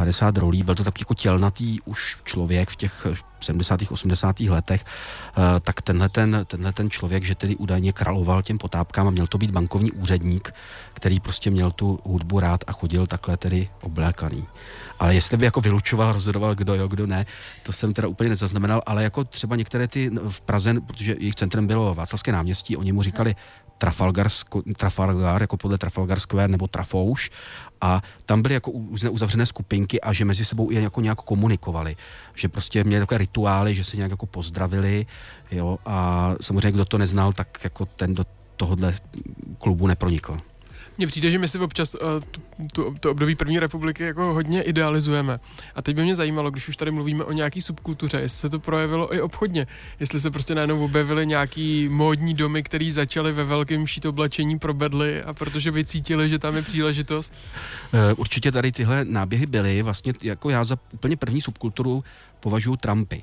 [0.00, 3.80] 50 rolí, byl to taky jako tělnatý už člověk v těch eh, 70.
[3.90, 4.40] 80.
[4.40, 9.10] letech, eh, tak tenhle ten, tenhle ten člověk, že tedy údajně královal těm potápkám a
[9.10, 10.54] měl to být bankovní úředník,
[10.94, 14.44] který prostě měl tu hudbu rád a chodil takhle tedy oblékaný.
[14.98, 17.26] Ale jestli by jako vylučoval, rozhodoval, kdo jo, kdo ne,
[17.62, 21.66] to jsem teda úplně nezaznamenal, ale jako třeba některé ty v Praze, protože jejich centrem
[21.66, 23.34] bylo Václavské náměstí, oni mu říkali
[23.78, 27.30] Trafalgarsko, Trafalgar, jako podle Trafalgar Square nebo Trafouš
[27.80, 28.70] a tam byly jako
[29.10, 31.96] uzavřené skupinky a že mezi sebou i jako nějak komunikovali.
[32.34, 35.06] Že prostě měli takové rituály, že se nějak jako pozdravili,
[35.50, 38.24] jo, a samozřejmě kdo to neznal, tak jako ten do
[38.56, 38.94] tohohle
[39.58, 40.38] klubu nepronikl.
[41.00, 42.40] Mně přijde, že my si občas uh, tu,
[42.72, 45.40] tu, to období první republiky jako hodně idealizujeme.
[45.74, 48.58] A teď by mě zajímalo, když už tady mluvíme o nějaký subkultuře, jestli se to
[48.58, 49.66] projevilo i obchodně.
[50.00, 54.74] Jestli se prostě najednou objevily nějaký módní domy, které začaly ve velkém šít oblečení pro
[54.74, 57.34] bedly a protože by cítili, že tam je příležitost.
[57.92, 59.82] Eh, Určitě tady tyhle náběhy byly.
[59.82, 62.04] Vlastně jako já za úplně první subkulturu
[62.40, 63.22] považuji Trumpy.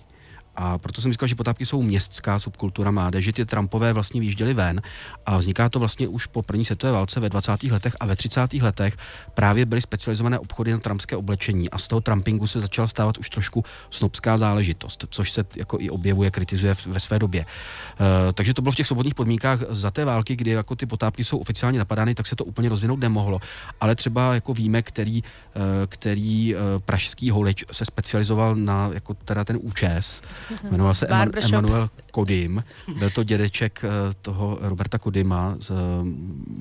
[0.57, 3.33] A proto jsem říkal, že potápky jsou městská subkultura mládeže.
[3.33, 4.81] Ty trampové vlastně vyjížděli ven
[5.25, 7.63] a vzniká to vlastně už po první světové válce ve 20.
[7.63, 8.53] letech a ve 30.
[8.53, 8.97] letech
[9.33, 13.29] právě byly specializované obchody na trampské oblečení a z toho trampingu se začala stávat už
[13.29, 17.45] trošku snobská záležitost, což se jako i objevuje, kritizuje ve své době.
[17.45, 21.23] Uh, takže to bylo v těch svobodných podmínkách za té války, kdy jako ty potápky
[21.23, 23.39] jsou oficiálně napadány, tak se to úplně rozvinout nemohlo.
[23.81, 29.43] Ale třeba jako víme, který, uh, který uh, pražský holič se specializoval na jako teda
[29.43, 30.21] ten účes,
[30.71, 32.63] jmenoval se Eman, Emanuel Kodim,
[32.99, 35.77] byl to dědeček uh, toho Roberta Kodima z uh,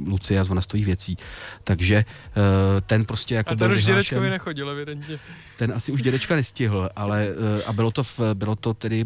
[0.07, 1.17] Lucia z Vonastových věcí,
[1.65, 2.43] takže uh,
[2.81, 5.19] ten prostě jako A ten už dědečkovi nechodil, evidentně.
[5.57, 7.29] Ten asi už dědečka nestihl, ale
[7.67, 9.05] a bylo to, v, bylo to tedy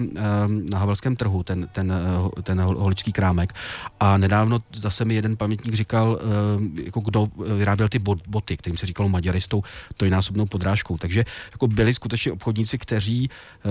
[0.72, 1.92] na Havelském trhu, ten, ten,
[2.42, 3.52] ten holičský krámek.
[4.00, 6.20] A nedávno zase mi jeden pamětník říkal,
[6.84, 9.62] jako kdo vyráběl ty bot, boty, kterým se říkalo maďaristou
[9.96, 10.98] trojnásobnou podrážkou.
[10.98, 13.30] Takže jako byli skutečně obchodníci, kteří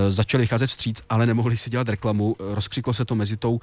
[0.09, 2.35] začali vycházet vstříc, ale nemohli si dělat reklamu.
[2.39, 3.59] Rozkřiklo se to mezi tou uh,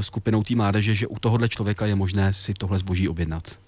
[0.00, 3.58] skupinou té mládeže, že u tohohle člověka je možné si tohle zboží objednat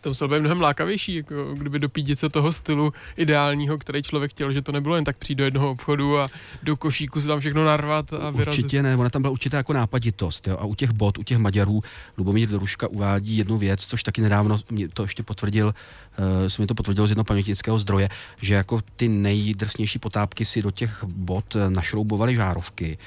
[0.00, 4.52] to muselo být mnohem lákavější, jako kdyby dopídit se toho stylu ideálního, který člověk chtěl,
[4.52, 6.30] že to nebylo jen tak přijít do jednoho obchodu a
[6.62, 8.64] do košíku se tam všechno narvat a vyrazit.
[8.64, 10.46] Určitě ne, ona tam byla určitá jako nápaditost.
[10.46, 10.56] Jo?
[10.60, 11.82] A u těch bot, u těch Maďarů,
[12.18, 15.74] Lubomír Doruška uvádí jednu věc, což taky nedávno mě to ještě potvrdil,
[16.18, 18.08] uh, jsem mi to potvrdil z jednoho pamětnického zdroje,
[18.42, 22.98] že jako ty nejdrsnější potápky si do těch bot našroubovali žárovky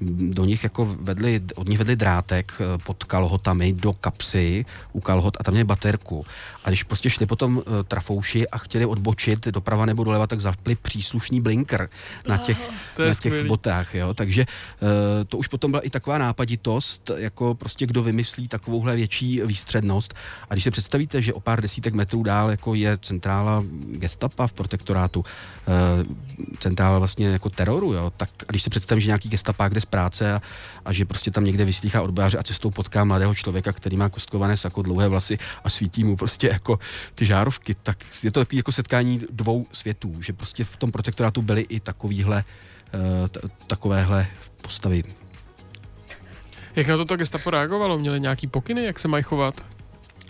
[0.00, 5.36] do nich jako vedli, od nich vedli drátek eh, pod kalhotami do kapsy u kalhot
[5.40, 6.26] a tam měli baterku.
[6.64, 11.40] A když prostě šli potom trafouši a chtěli odbočit doprava nebo doleva, tak zavpli příslušný
[11.40, 11.88] blinker
[12.28, 12.58] na těch,
[12.98, 13.94] oh, na těch botách.
[13.94, 14.14] Jo?
[14.14, 14.46] Takže
[15.26, 20.14] to už potom byla i taková nápaditost, jako prostě kdo vymyslí takovouhle větší výstřednost.
[20.50, 24.52] A když si představíte, že o pár desítek metrů dál jako je centrála gestapa v
[24.52, 25.24] protektorátu, uh,
[26.58, 28.12] centrála vlastně jako teroru, jo?
[28.16, 30.42] tak když si představím, že nějaký gestapák jde z práce a,
[30.84, 34.56] a že prostě tam někde vyslýchá odbojáře a cestou potká mladého člověka, který má kostkované
[34.56, 36.78] sako, dlouhé vlasy a svítí mu prostě jako
[37.14, 41.42] ty žárovky, tak je to takový jako setkání dvou světů, že prostě v tom protektorátu
[41.42, 42.44] byly i takovýhle,
[43.28, 44.26] t- takovéhle
[44.62, 45.02] postavy.
[46.76, 47.98] Jak na to to gestapo reagovalo?
[47.98, 49.60] Měli nějaký pokyny, jak se mají chovat?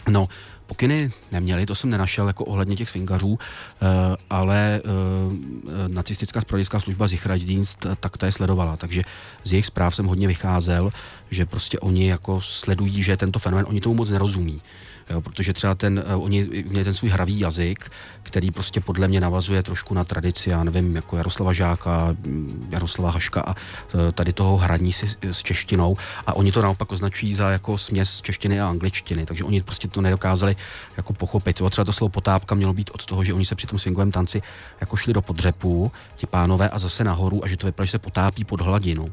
[0.09, 0.29] No,
[0.69, 3.87] pokyny neměli, to jsem nenašel jako ohledně těch swingařů, eh,
[4.31, 9.03] ale eh, nacistická spravodajská služba Sicherheitsdienst tak ta je sledovala, takže
[9.45, 10.93] z jejich zpráv jsem hodně vycházel,
[11.31, 14.61] že prostě oni jako sledují, že tento fenomén, oni tomu moc nerozumí
[15.11, 17.91] jo, protože třeba ten, uh, oni měli ten svůj hravý jazyk,
[18.23, 23.11] který prostě podle mě navazuje trošku na tradici, já nevím, jako Jaroslava Žáka, mm, Jaroslava
[23.11, 27.51] Haška a uh, tady toho hraní si s češtinou a oni to naopak označují za
[27.51, 30.57] jako směs češtiny a angličtiny, takže oni prostě to nedokázali
[30.97, 31.63] jako pochopit.
[31.71, 34.43] Třeba to slovo potápka mělo být od toho, že oni se při tom swingovém tanci
[34.81, 37.99] jako šli do podřepu, ti pánové a zase nahoru a že to vypadá, že se
[37.99, 39.13] potápí pod hladinu.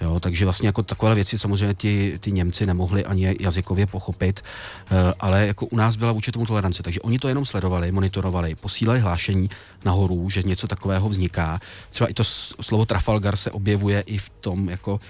[0.00, 5.14] Jo, takže vlastně jako takové věci samozřejmě ti, ty Němci nemohli ani jazykově pochopit, eh,
[5.20, 9.00] ale jako u nás byla vůči tomu tolerance, takže oni to jenom sledovali, monitorovali, posílali
[9.00, 9.50] hlášení
[9.84, 11.60] nahoru, že něco takového vzniká.
[11.90, 15.00] Třeba i to slovo Trafalgar se objevuje i v tom jako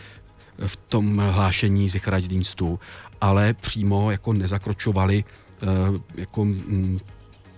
[0.67, 2.81] v tom hlášení Sicherheitsdienstu,
[3.21, 5.25] ale přímo jako nezakročovali
[5.63, 5.67] eh,
[6.15, 7.01] jako mm,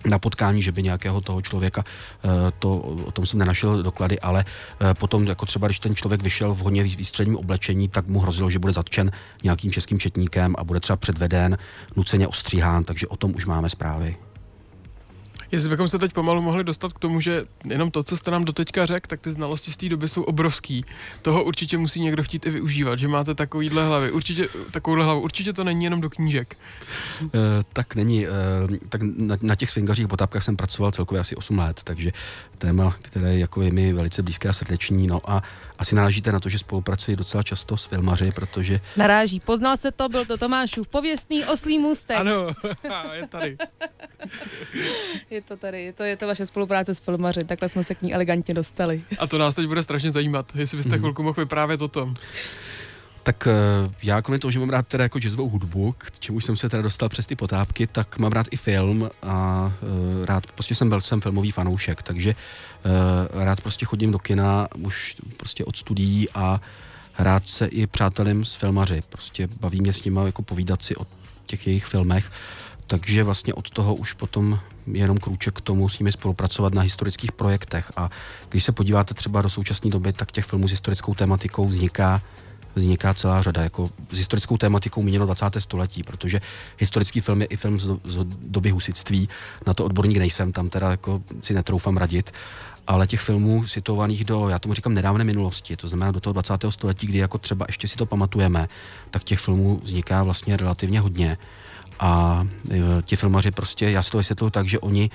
[0.07, 2.27] na potkání, že by nějakého toho člověka, eh,
[2.59, 6.53] to, o tom jsem nenašel doklady, ale eh, potom jako třeba, když ten člověk vyšel
[6.53, 9.11] v hodně výstředním oblečení, tak mu hrozilo, že bude zatčen
[9.43, 11.57] nějakým českým četníkem a bude třeba předveden,
[11.95, 14.26] nuceně ostříhán, takže o tom už máme zprávy.
[15.51, 18.45] Jestli bychom se teď pomalu mohli dostat k tomu, že jenom to, co jste nám
[18.45, 20.85] doteďka řekl, tak ty znalosti z té doby jsou obrovský.
[21.21, 24.11] Toho určitě musí někdo chtít i využívat, že máte takovýhle hlavy.
[24.11, 25.21] Určitě, takovouhle hlavu.
[25.21, 26.57] Určitě to není jenom do knížek.
[27.21, 27.29] Uh,
[27.73, 28.27] tak není.
[28.27, 28.33] Uh,
[28.89, 32.11] tak na, na těch swingařích potápkách jsem pracoval celkově asi 8 let, takže
[32.57, 35.07] téma, které jako je mi velice blízké a srdeční.
[35.07, 35.43] No a
[35.77, 38.79] asi narážíte na to, že spolupracuji docela často s filmaři, protože...
[38.97, 39.39] Naráží.
[39.39, 42.17] Poznal se to, byl to Tomášův pověstný oslý můstek.
[42.17, 42.47] Ano,
[43.13, 43.57] je tady.
[45.37, 48.01] je to tady, je to, je to vaše spolupráce s filmaři, takhle jsme se k
[48.01, 49.01] ní elegantně dostali.
[49.19, 50.99] A to nás teď bude strašně zajímat, jestli byste mm.
[50.99, 52.15] chvilku mohl vyprávět o tom.
[53.23, 56.57] Tak uh, já kromě toho, že mám rád teda jako jazzovou hudbu, k čemu jsem
[56.57, 60.75] se teda dostal přes ty potápky, tak mám rád i film a uh, rád, prostě
[60.75, 62.35] jsem byl jsem filmový fanoušek, takže
[63.35, 66.61] uh, rád prostě chodím do kina už prostě od studií a
[67.19, 71.07] rád se i přátelím s filmaři, prostě baví mě s nimi jako povídat si o
[71.45, 72.31] těch jejich filmech,
[72.87, 74.59] takže vlastně od toho už potom
[74.91, 78.09] jenom krůček k tomu musíme spolupracovat na historických projektech a
[78.49, 82.21] když se podíváte třeba do současné doby, tak těch filmů s historickou tematikou vzniká
[82.75, 83.63] vzniká celá řada.
[83.63, 85.45] Jako s historickou tématikou míněno 20.
[85.59, 86.41] století, protože
[86.77, 89.29] historický film je i film z, z doby husitství.
[89.67, 92.31] Na to odborník nejsem, tam teda jako si netroufám radit
[92.87, 96.53] ale těch filmů situovaných do, já tomu říkám, nedávné minulosti, to znamená do toho 20.
[96.69, 98.67] století, kdy jako třeba ještě si to pamatujeme,
[99.11, 101.37] tak těch filmů vzniká vlastně relativně hodně.
[101.99, 105.09] A e, ti filmaři prostě, já si to vysvětluji tak, že oni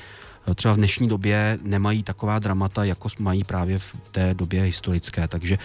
[0.51, 5.29] e, třeba v dnešní době nemají taková dramata, jako mají právě v té době historické,
[5.29, 5.59] takže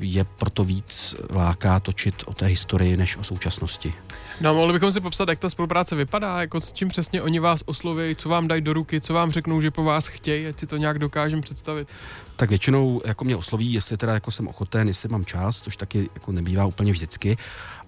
[0.00, 3.94] je proto víc láká točit o té historii než o současnosti.
[4.40, 7.62] No, mohli bychom si popsat, jak ta spolupráce vypadá, jako s čím přesně oni vás
[7.66, 10.66] osloví, co vám dají do ruky, co vám řeknou, že po vás chtějí, ať si
[10.66, 11.88] to nějak dokážeme představit.
[12.36, 16.08] Tak většinou jako mě osloví, jestli teda jako jsem ochoten, jestli mám čas, což taky
[16.14, 17.36] jako nebývá úplně vždycky.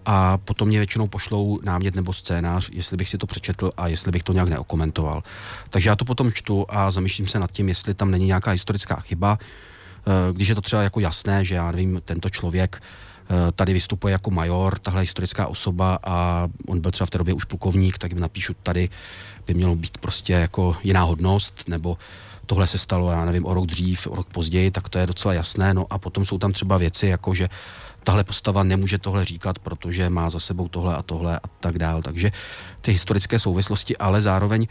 [0.06, 4.12] A potom mě většinou pošlou námět nebo scénář, jestli bych si to přečetl a jestli
[4.12, 5.22] bych to nějak neokomentoval.
[5.70, 8.96] Takže já to potom čtu a zamýšlím se nad tím, jestli tam není nějaká historická
[9.00, 9.38] chyba.
[10.06, 12.82] Eh, když je to třeba jako jasné, že já nevím, tento člověk
[13.32, 17.34] Eh, tady vystupuje jako major, tahle historická osoba a on byl třeba v té době
[17.34, 18.88] už plukovník, tak jim napíšu, tady
[19.46, 21.98] by mělo být prostě jako jiná hodnost, nebo
[22.46, 25.34] tohle se stalo, já nevím, o rok dřív, o rok později, tak to je docela
[25.34, 25.74] jasné.
[25.74, 27.48] No a potom jsou tam třeba věci, jako že
[28.04, 32.02] tahle postava nemůže tohle říkat, protože má za sebou tohle a tohle a tak dál.
[32.02, 32.32] Takže
[32.80, 34.66] ty historické souvislosti, ale zároveň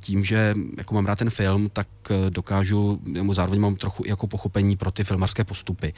[0.00, 4.26] tím, že jako mám rád ten film, tak eh, dokážu, mu zároveň mám trochu jako
[4.26, 5.94] pochopení pro ty filmarské postupy.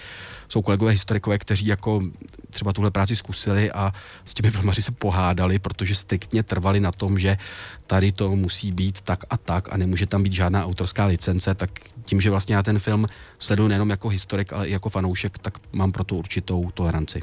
[0.49, 2.03] Jsou kolegové historikové, kteří jako
[2.51, 3.93] třeba tuhle práci zkusili a
[4.25, 7.39] s těmi filmaři se pohádali, protože striktně trvali na tom, že
[7.87, 11.71] tady to musí být tak a tak a nemůže tam být žádná autorská licence, tak
[12.05, 13.07] tím, že vlastně já ten film
[13.39, 17.23] sleduju nejenom jako historik, ale i jako fanoušek, tak mám pro to určitou toleranci.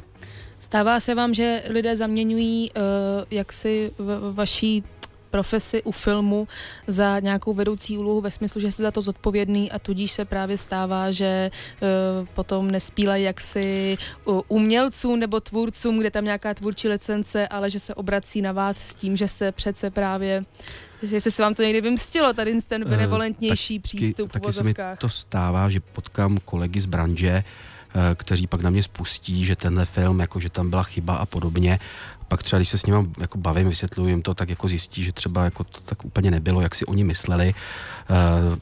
[0.58, 2.82] Stává se vám, že lidé zaměňují uh,
[3.30, 4.84] jaksi v vaší
[5.30, 6.48] profesi u filmu
[6.86, 10.58] za nějakou vedoucí úlohu ve smyslu, že jsi za to zodpovědný a tudíž se právě
[10.58, 17.48] stává, že uh, potom nespílají jaksi uh, umělcům nebo tvůrcům, kde tam nějaká tvůrčí licence,
[17.48, 20.44] ale že se obrací na vás s tím, že jste přece právě
[21.02, 24.52] Jestli se vám to někdy vymstilo, tady ten eh, benevolentnější uh, taky, přístup taky v
[24.52, 27.44] se mi to stává, že potkám kolegy z branže,
[28.14, 31.78] kteří pak na mě spustí, že tenhle film, jako že tam byla chyba a podobně
[32.28, 35.12] pak třeba, když se s nimi jako bavím, vysvětluji jim to, tak jako zjistí, že
[35.12, 37.54] třeba jako to tak úplně nebylo, jak si oni mysleli.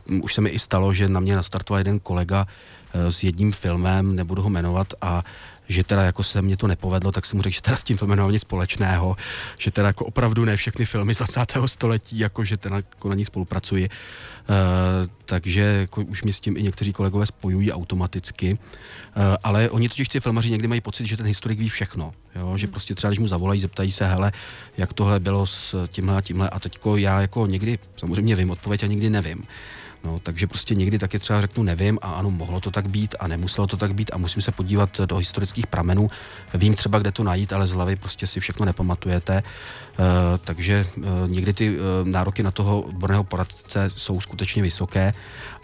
[0.09, 2.47] Uh, už se mi i stalo, že na mě nastartoval jeden kolega
[2.95, 5.25] uh, s jedním filmem, nebudu ho jmenovat, a
[5.69, 7.97] že teda jako se mě to nepovedlo, tak jsem mu řekl, že teda s tím
[7.97, 9.17] filmem nic společného,
[9.59, 11.47] že teda jako opravdu ne všechny filmy z 20.
[11.67, 13.89] století, jako že teda jako na ní spolupracuji.
[14.49, 14.57] Uh,
[15.25, 18.53] takže jako už mě s tím i někteří kolegové spojují automaticky.
[18.53, 22.13] Uh, ale oni totiž ty filmaři někdy mají pocit, že ten historik ví všechno.
[22.35, 22.59] Jo?
[22.59, 24.33] Že prostě třeba, když mu zavolají, zeptají se, hele,
[24.79, 26.51] jak tohle bylo s tímhle a tímhle.
[26.51, 29.45] A teďko já jako někdy samozřejmě vím odpověď a někdy nevím.
[30.07, 33.27] No, takže prostě někdy taky třeba řeknu nevím a ano, mohlo to tak být a
[33.29, 36.11] nemuselo to tak být a musím se podívat do historických pramenů.
[36.55, 39.43] Vím třeba, kde to najít, ale z hlavy prostě si všechno nepamatujete.
[39.43, 40.05] Uh,
[40.45, 45.15] takže uh, někdy ty uh, nároky na toho odborného poradce jsou skutečně vysoké,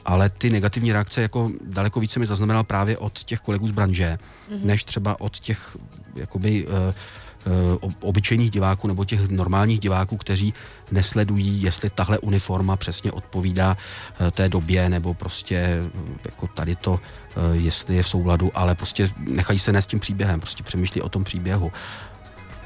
[0.05, 4.19] ale ty negativní reakce jako daleko více mi zaznamenal právě od těch kolegů z branže,
[4.19, 4.65] mm-hmm.
[4.65, 5.77] než třeba od těch
[6.17, 6.95] jakoby uh, Eh,
[8.01, 10.55] obyčejných diváků nebo těch normálních diváků, kteří
[10.91, 13.77] nesledují, jestli tahle uniforma přesně odpovídá
[14.21, 15.91] eh, té době nebo prostě eh,
[16.25, 17.01] jako tady to,
[17.53, 21.25] jestli je v souladu, ale prostě nechají se nést tím příběhem, prostě přemýšlí o tom
[21.25, 21.73] příběhu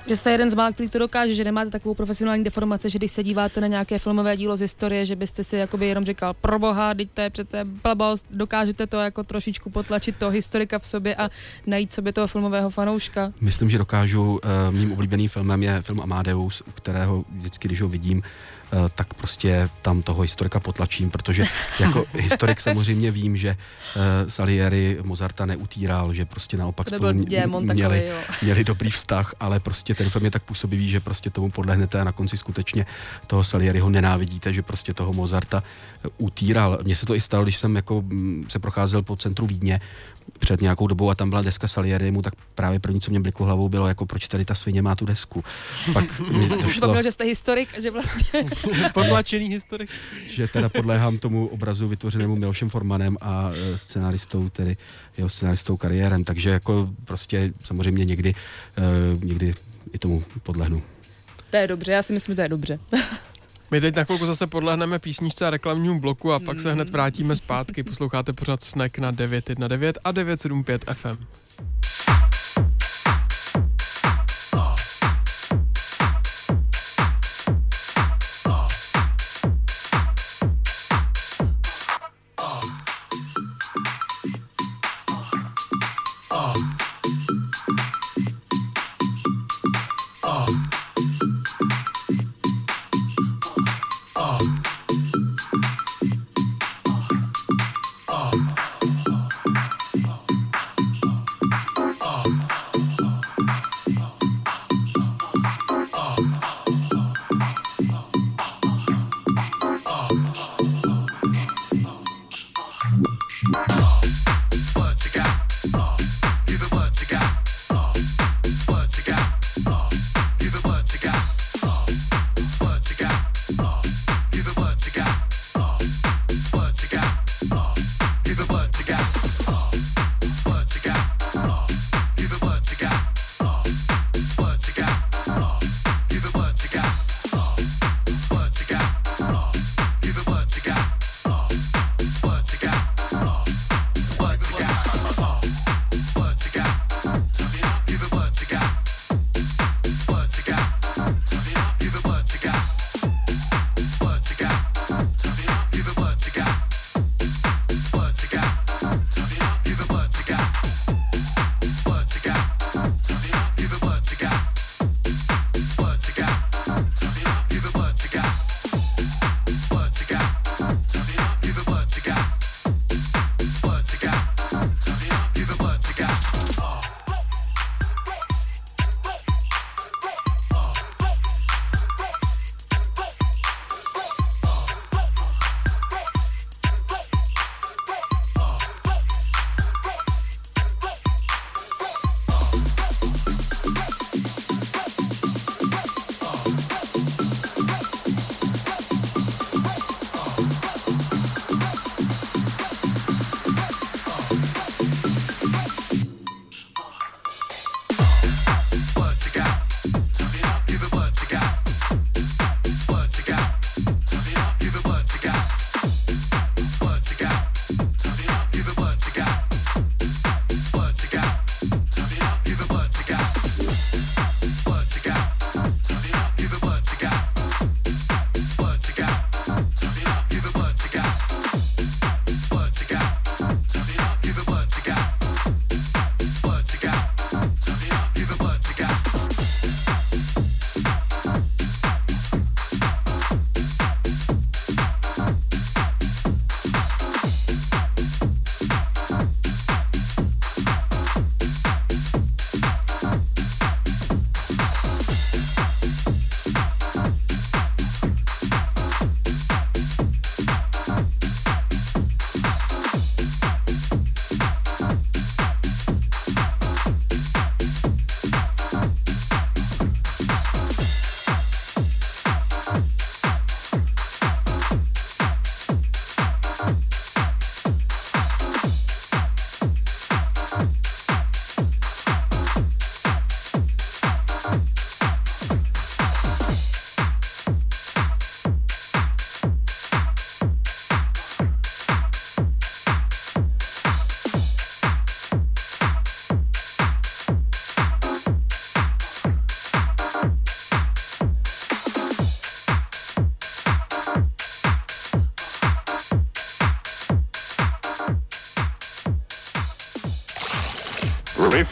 [0.07, 3.13] že jste jeden z mála, který to dokáže, že nemáte takovou profesionální deformaci, že když
[3.13, 6.95] se díváte na nějaké filmové dílo z historie, že byste si jakoby jenom říkal, proboha,
[6.95, 11.31] teď to je přece blbost, dokážete to jako trošičku potlačit toho historika v sobě a
[11.67, 13.33] najít sobě toho filmového fanouška?
[13.41, 14.33] Myslím, že dokážu.
[14.33, 14.41] Uh,
[14.75, 18.56] mým oblíbeným filmem je film Amadeus, u kterého vždycky, když ho vidím, Eh,
[18.95, 21.45] tak prostě tam toho historika potlačím, protože
[21.81, 28.01] jako historik samozřejmě vím, že uh, Salieri Mozarta neutíral, že prostě naopak spolu měli, takový,
[28.43, 32.05] měli dobrý vztah, ale prostě ten film je tak působivý, že prostě tomu podlehnete a
[32.05, 32.87] na konci skutečně
[33.27, 35.63] toho Salieriho nenávidíte, že prostě toho Mozarta
[36.19, 36.79] utíral.
[36.85, 39.81] Mně se to i stalo, když jsem jako mm, se procházel po centru Vídně
[40.39, 43.69] před nějakou dobou a tam byla deska Salierimu, tak právě první, co mě bliklo hlavou,
[43.69, 45.45] bylo jako proč tady ta svině má tu desku.
[45.93, 48.45] Pak mi došlo, že jste historik že vlastně...
[48.95, 49.91] Podlačený historik.
[50.29, 54.77] Že teda podléhám tomu obrazu vytvořenému Milošem Formanem a e, scenaristou, tedy
[55.17, 58.35] jeho scenaristou kariérem, takže jako prostě samozřejmě někdy,
[59.15, 59.55] uh, někdy
[59.93, 60.83] i tomu podlehnu.
[61.51, 62.79] To je dobře, já si myslím, že to je dobře.
[63.71, 67.37] My teď na chvilku zase podlehneme písničce a reklamnímu bloku a pak se hned vrátíme
[67.37, 67.83] zpátky.
[67.83, 71.25] Posloucháte pořád Snack na 919 a 975 FM.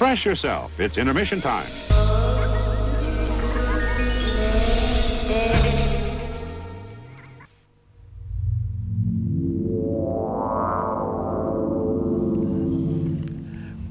[0.05, 0.80] Refresh yourself.
[0.80, 1.64] It's intermission time.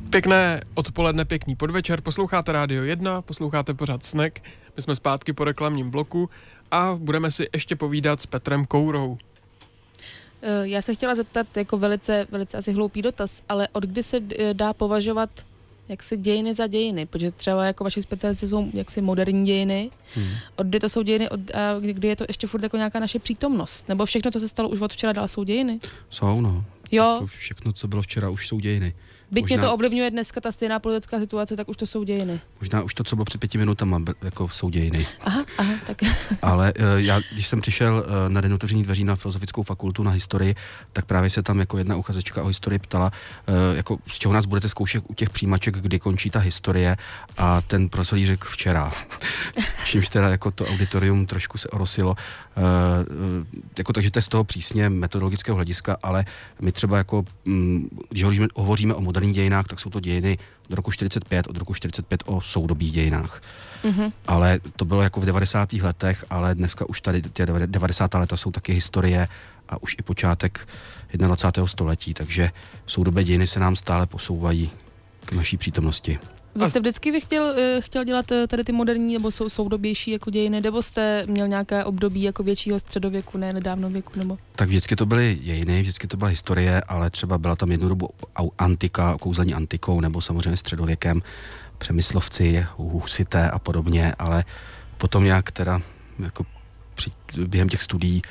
[0.09, 2.01] Pěkné odpoledne, pěkný podvečer.
[2.01, 4.39] Posloucháte Rádio 1, posloucháte pořád Snack.
[4.75, 6.29] My jsme zpátky po reklamním bloku
[6.71, 9.17] a budeme si ještě povídat s Petrem Kourou.
[10.41, 14.19] Eh, Já se chtěla zeptat jako velice, velice asi hloupý dotaz, ale od kdy se
[14.39, 15.29] eh, dá považovat
[15.89, 20.27] jaksi dějiny za dějiny, protože třeba jako vaše specializace jsou jaksi moderní dějiny, hmm.
[20.55, 22.99] od kdy to jsou dějiny, od, a kdy, kdy je to ještě furt jako nějaká
[22.99, 25.79] naše přítomnost, nebo všechno, co se stalo už od včera dál, jsou dějiny?
[26.09, 26.65] Jsou, no.
[26.91, 27.13] Jo.
[27.13, 28.93] Jako všechno, co bylo včera, už jsou dějiny.
[29.33, 32.39] Byť mě Možná- to ovlivňuje dneska ta stejná politická situace, tak už to jsou dějiny.
[32.61, 35.07] Možná už to, co bylo před pěti minutama, byl- jako jsou dějiny.
[35.21, 35.97] Aha, aha, tak
[36.41, 40.11] Ale eh, já, když jsem přišel eh, na den otevření dveří na filozofickou fakultu na
[40.11, 40.55] historii,
[40.93, 43.11] tak právě se tam jako jedna uchazečka o historii ptala,
[43.47, 46.97] eh, jako z čeho nás budete zkoušet u těch přijímaček, kdy končí ta historie
[47.37, 48.91] a ten profesor řekl včera.
[49.85, 52.15] Čímž teda jako to auditorium trošku se orosilo.
[52.57, 52.61] Eh,
[53.77, 56.25] jako takže to je z toho přísně metodologického hlediska, ale
[56.61, 60.37] my třeba jako, mm, když hovoříme, hovoříme o moderních dějinách, tak jsou to dějiny
[60.69, 63.41] do roku 45, od roku 45 o soudobých dějinách.
[64.27, 65.73] Ale to bylo jako v 90.
[65.73, 68.13] letech, ale dneska už tady ty 90.
[68.13, 69.27] leta jsou taky historie
[69.69, 70.67] a už i počátek
[71.13, 71.67] 21.
[71.67, 72.51] století, takže
[72.85, 74.71] soudobé dějiny se nám stále posouvají
[75.25, 76.19] k naší přítomnosti.
[76.55, 80.29] Vy jste vždycky chtěl, eh, chtěl dělat eh, tady ty moderní nebo sou, soudobější jako
[80.29, 84.37] dějiny, nebo jste měl nějaké období jako většího středověku, ne nedávno věku, nebo?
[84.55, 88.09] Tak vždycky to byly dějiny, vždycky to byla historie, ale třeba byla tam jednu dobu
[88.57, 91.21] antika, kouzlení antikou, nebo samozřejmě středověkem,
[91.77, 94.45] přemyslovci, husité a podobně, ale
[94.97, 95.81] potom nějak teda
[96.19, 96.45] jako
[96.93, 97.11] při,
[97.47, 98.21] během těch studií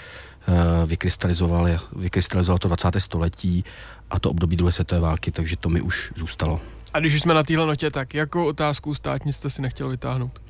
[0.49, 0.55] uh,
[0.89, 2.91] vykrystalizovalo, vykrystalizovalo to 20.
[2.99, 3.65] století
[4.11, 6.61] a to období druhé světové války, takže to mi už zůstalo.
[6.95, 10.43] A když už jsme na téhle notě, tak jakou otázku státní jste si nechtěl vytáhnout?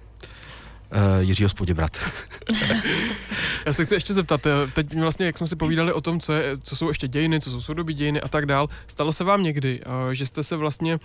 [0.93, 2.01] Uh, Jiřího Spoděbrat.
[3.67, 6.33] Já se chci ještě zeptat, eh, teď vlastně, jak jsme si povídali o tom, co,
[6.33, 9.43] je, co jsou ještě dějiny, co jsou soudobí dějiny a tak dál, stalo se vám
[9.43, 10.99] někdy, eh, že jste se vlastně,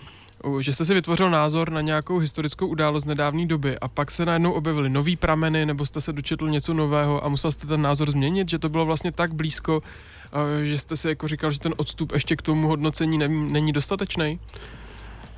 [0.60, 4.24] že jste si vytvořil názor na nějakou historickou událost z nedávné doby a pak se
[4.24, 8.10] najednou objevily nový prameny, nebo jste se dočetl něco nového a musel jste ten názor
[8.10, 9.82] změnit, že to bylo vlastně tak blízko,
[10.62, 14.40] že jste si jako říkal, že ten odstup ještě k tomu hodnocení není, není dostatečný?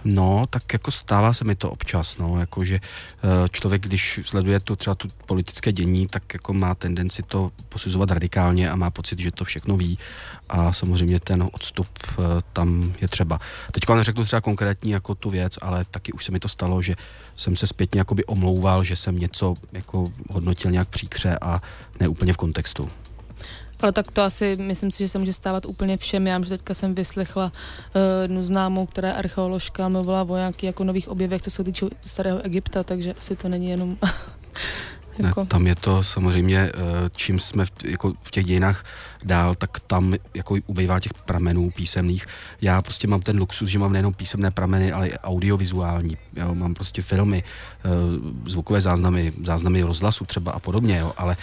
[0.04, 4.76] No, tak jako stává se mi to občas, no, jakože eh, člověk, když sleduje tu
[4.76, 9.30] třeba tu politické dění, tak jako má tendenci to posuzovat radikálně a má pocit, že
[9.30, 9.98] to všechno ví
[10.48, 12.12] a samozřejmě ten odstup eh,
[12.52, 13.40] tam je třeba.
[13.72, 16.96] Teď neřeknu třeba konkrétní jako tu věc, ale taky už se mi to stalo, že
[17.34, 21.62] jsem se zpětně jakoby omlouval, že jsem něco jako hodnotil nějak příkře a
[22.00, 22.90] ne úplně v kontextu.
[23.82, 26.26] Ale tak to asi, myslím si, že se může stávat úplně všem.
[26.26, 30.84] Já že teďka jsem vyslechla uh, jednu známou, která je archeoložka, mluvila o nějakých jako
[30.84, 33.96] nových objevech, co se týče starého Egypta, takže asi to není jenom
[35.18, 35.40] jako...
[35.40, 36.72] Ne, tam je to samozřejmě, eh,
[37.12, 38.84] čím jsme v, jako v těch dějinách
[39.24, 42.26] dál, tak tam jako ubejvá těch pramenů písemných.
[42.60, 46.16] Já prostě mám ten luxus, že mám nejenom písemné prameny, ale i audiovizuální.
[46.36, 47.88] Jo, mám prostě filmy, eh,
[48.46, 51.36] zvukové záznamy, záznamy rozhlasu třeba a podobně, jo, ale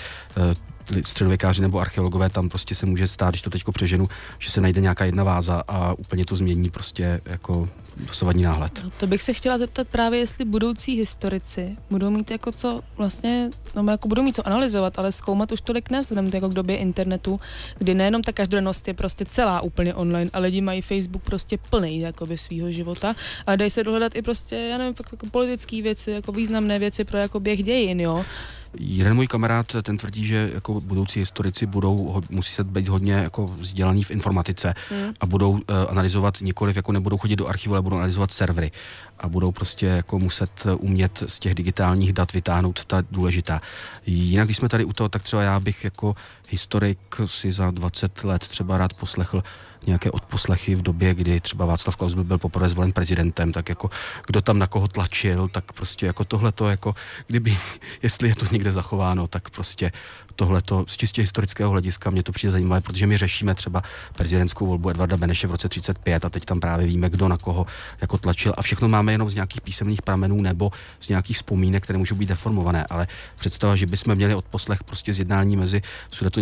[1.01, 4.07] středověkáři nebo archeologové, tam prostě se může stát, když to teďko přeženu,
[4.39, 7.69] že se najde nějaká jedna váza a úplně to změní prostě jako
[8.07, 8.81] dosavadní náhled.
[8.83, 13.49] No, to bych se chtěla zeptat právě, jestli budoucí historici budou mít jako co vlastně,
[13.75, 16.77] no jako budou mít co analyzovat, ale zkoumat už tolik ne, vzhledem jako k době
[16.77, 17.39] internetu,
[17.77, 21.99] kdy nejenom ta každodennost je prostě celá úplně online a lidi mají Facebook prostě plný
[21.99, 23.15] jakoby svýho života
[23.47, 27.03] a dají se dohledat i prostě, já nevím, fakt jako politické věci, jako významné věci
[27.03, 28.25] pro jako běh dějin, jo.
[28.73, 33.45] Jeden můj kamarád, ten tvrdí, že jako budoucí historici budou, musí se být hodně jako
[33.47, 35.13] vzdělaný v informatice Hmm.
[35.19, 35.59] a budou uh,
[35.89, 38.71] analyzovat nikoliv, jako nebudou chodit do archivu, ale budou analyzovat servery
[39.19, 43.61] a budou prostě jako muset eh, umět z těch digitálních dat vytáhnout ta důležitá.
[44.05, 46.15] Jinak, když jsme tady u toho, tak třeba já bych jako
[46.49, 49.43] historik si za 20 let třeba rád poslechl
[49.87, 53.89] nějaké odposlechy v době, kdy třeba Václav Klaus byl, byl poprvé zvolen prezidentem, tak jako
[54.27, 56.95] kdo tam na koho tlačil, tak prostě jako tohle to jako,
[57.27, 57.57] kdyby,
[58.03, 59.91] jestli je to někde zachováno, tak prostě
[60.37, 62.09] tohle to z čistě historického hlediska.
[62.09, 63.83] Mě to přijde zajímavé, protože my řešíme třeba
[64.15, 67.65] prezidentskou volbu Edvarda Beneše v roce 35 a teď tam právě víme, kdo na koho
[68.01, 68.53] jako tlačil.
[68.57, 72.29] A všechno máme jenom z nějakých písemných pramenů nebo z nějakých vzpomínek, které můžou být
[72.29, 73.07] deformované, ale
[73.39, 75.81] představa, že bychom měli odposlech prostě z jednání mezi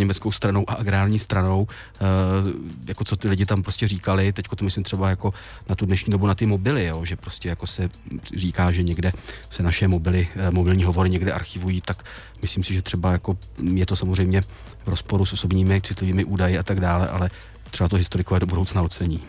[0.05, 1.99] německou stranou a agrární stranou, eh,
[2.87, 5.33] jako co ty lidi tam prostě říkali, teď to myslím třeba jako
[5.69, 7.89] na tu dnešní dobu na ty mobily, jo, že prostě jako se
[8.35, 9.11] říká, že někde
[9.49, 12.03] se naše mobily, eh, mobilní hovory někde archivují, tak
[12.45, 13.37] myslím si, že třeba jako
[13.73, 14.41] je to samozřejmě
[14.85, 17.29] v rozporu s osobními citlivými údaji a tak dále, ale
[17.71, 19.23] třeba to historikové do budoucna ocení.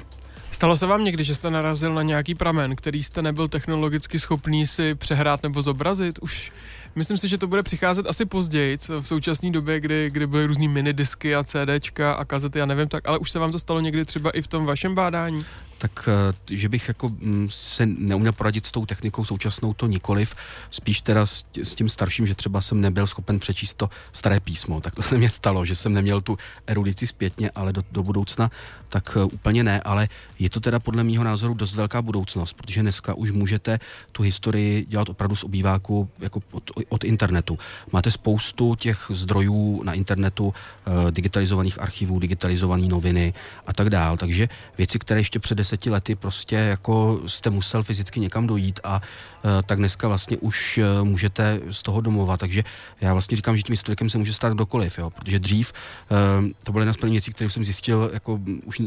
[0.50, 4.66] Stalo se vám někdy, že jste narazil na nějaký pramen, který jste nebyl technologicky schopný
[4.66, 6.18] si přehrát nebo zobrazit?
[6.18, 6.52] Už
[6.94, 10.68] myslím si, že to bude přicházet asi později, v současné době, kdy, kdy byly různý
[10.68, 14.04] minidisky a CDčka a kazety, já nevím tak, ale už se vám to stalo někdy
[14.04, 15.44] třeba i v tom vašem bádání?
[15.88, 20.34] Tak eh, že bych jako mm, se neuměl poradit s tou technikou současnou, to nikoliv.
[20.70, 24.80] Spíš teda s, tím starším, že třeba jsem nebyl schopen přečíst to staré písmo.
[24.80, 28.50] Tak to se mě stalo, že jsem neměl tu erudici zpětně, ale do, do budoucna
[28.88, 30.08] tak eh, úplně ne, ale
[30.38, 33.78] je to teda podle mého názoru dost velká budoucnost, protože dneska už můžete
[34.12, 37.58] tu historii dělat opravdu z obýváku jako od, od internetu.
[37.92, 43.34] Máte spoustu těch zdrojů na internetu, eh, digitalizovaných archivů, digitalizované noviny
[43.66, 44.16] a tak dál.
[44.16, 49.00] Takže věci, které ještě před deseti lety prostě jako jste musel fyzicky někam dojít a
[49.00, 52.36] eh, tak dneska vlastně už eh, můžete z toho domova.
[52.36, 52.64] Takže
[53.00, 56.72] já vlastně říkám, že tím historikem se může stát kdokoliv, jo, protože dřív eh, to
[56.72, 58.82] byly jedna z věcí, které jsem zjistil jako už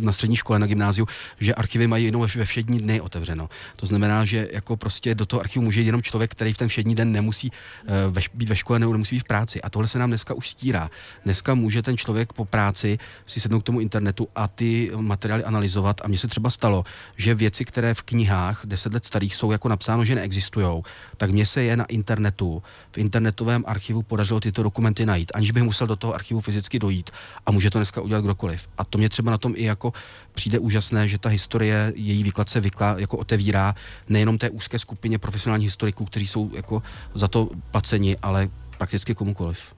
[0.00, 1.06] na střední škole, na gymnáziu,
[1.40, 3.48] že archivy mají jenom ve všední dny otevřeno.
[3.76, 6.94] To znamená, že jako prostě do toho archivu může jenom člověk, který v ten všední
[6.94, 7.50] den nemusí
[8.34, 9.62] být ve škole nebo nemusí být v práci.
[9.62, 10.90] A tohle se nám dneska už stírá.
[11.24, 16.00] Dneska může ten člověk po práci si sednout k tomu internetu a ty materiály analyzovat
[16.04, 16.84] a mně se třeba stalo,
[17.16, 20.82] že věci, které v knihách deset let starých jsou jako napsáno, že neexistují,
[21.16, 25.62] tak mně se je na internetu, v internetovém archivu podařilo tyto dokumenty najít, aniž bych
[25.62, 27.10] musel do toho archivu fyzicky dojít
[27.46, 28.68] a může to dneska udělat kdokoliv.
[28.78, 29.92] A to mě třeba na tom i jako
[30.34, 33.74] přijde úžasné, že ta historie, její výklad se vykla, jako otevírá
[34.08, 36.82] nejenom té úzké skupině profesionálních historiků, kteří jsou jako
[37.14, 39.75] za to placeni, ale prakticky komukoliv.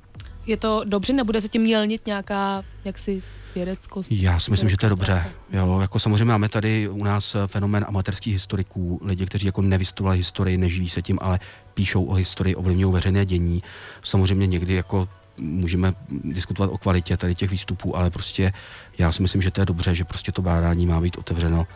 [0.48, 3.22] Je to dobře, nebude se tím mělnit nějaká jaksi
[3.54, 4.12] vědeckost.
[4.12, 5.32] Já si myslím, že to je dobře.
[5.52, 10.56] Jo, jako samozřejmě máme tady u nás fenomén amatérských historiků, lidi, kteří jako nevystudovali historii,
[10.56, 11.40] neživí se tím, ale
[11.74, 13.62] píšou o historii, ovlivňují veřejné dění.
[14.02, 18.52] Samozřejmě někdy jako můžeme diskutovat o kvalitě tady těch výstupů, ale prostě
[18.98, 21.66] já si myslím, že to je dobře, že prostě to bádání má být otevřeno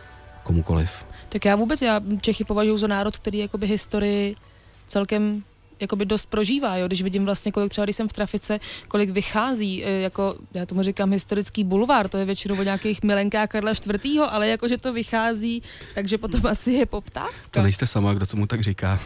[0.43, 0.89] komukoliv.
[1.29, 4.35] Tak já vůbec, já Čechy považuji za národ, který jakoby historii
[4.87, 5.43] celkem
[5.83, 6.87] jakoby dost prožívá, jo?
[6.87, 10.83] když vidím vlastně, kolik třeba, když jsem v trafice, kolik vychází, e, jako, já tomu
[10.83, 15.63] říkám historický bulvár, to je většinou o nějakých milenkách Karla IV., ale jakože to vychází,
[15.95, 17.51] takže potom asi je poptávka.
[17.51, 18.99] To nejste sama, kdo tomu tak říká.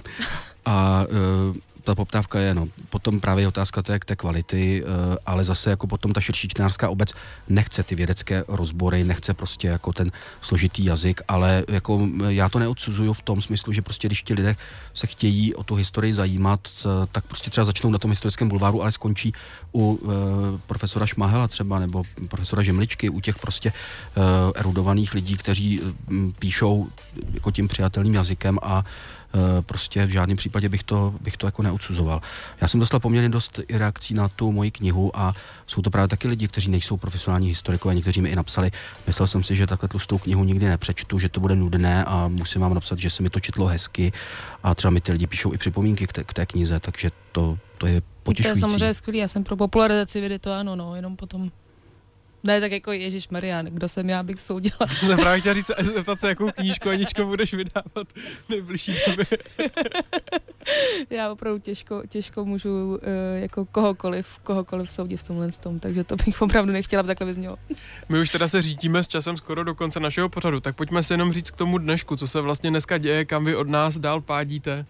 [0.65, 1.05] A
[1.49, 1.55] uh,
[1.87, 6.13] ta poptávka je, no, potom právě otázka té, té kvality, eh, ale zase jako potom
[6.13, 7.13] ta širší čtenářská obec
[7.49, 10.11] nechce ty vědecké rozbory, nechce prostě jako ten
[10.41, 14.55] složitý jazyk, ale jako já to neodsuzuju v tom smyslu, že prostě když ti lidé
[14.93, 18.81] se chtějí o tu historii zajímat, eh, tak prostě třeba začnou na tom historickém bulváru,
[18.81, 19.33] ale skončí
[19.71, 20.11] u uh,
[20.67, 23.73] profesora Šmahela třeba, nebo profesora Žemličky, u těch prostě
[24.55, 25.81] erudovaných lidí, kteří
[26.39, 26.87] píšou
[27.33, 29.16] jako tím přijatelným jazykem a Eh,
[29.61, 32.21] prostě v žádném případě bych to, bych to jako neodsuzoval.
[32.61, 35.35] Já jsem dostal poměrně dost reakcí na tu moji knihu a
[35.67, 38.71] jsou to právě taky lidi, kteří nejsou profesionální historikové, někteří mi i napsali.
[39.07, 42.61] Myslel jsem si, že takhle tlustou knihu nikdy nepřečtu, že to bude nudné a musím
[42.61, 44.13] vám napsat, že se mi to četlo hezky
[44.63, 47.57] a třeba mi ty lidi píšou i připomínky k té, k té knize, takže to,
[47.77, 48.61] to je potěšující.
[48.61, 51.51] To je samozřejmě skvělé, já jsem pro popularizaci vědy to ano, no, jenom potom
[52.47, 54.77] ne, tak jako Ježíš Marian, kdo jsem já, bych soudila.
[54.99, 58.07] Jsem právě chtěla říct, zeptat se, jakou knížku Aničko budeš vydávat
[58.45, 59.25] v nejbližší době.
[61.09, 62.97] já opravdu těžko, těžko můžu uh,
[63.35, 67.57] jako kohokoliv, kohokoliv soudit v tomhle tom, takže to bych opravdu nechtěla, aby takhle vyznělo.
[68.09, 71.13] My už teda se řítíme s časem skoro do konce našeho pořadu, tak pojďme si
[71.13, 74.21] jenom říct k tomu dnešku, co se vlastně dneska děje, kam vy od nás dál
[74.21, 74.85] pádíte.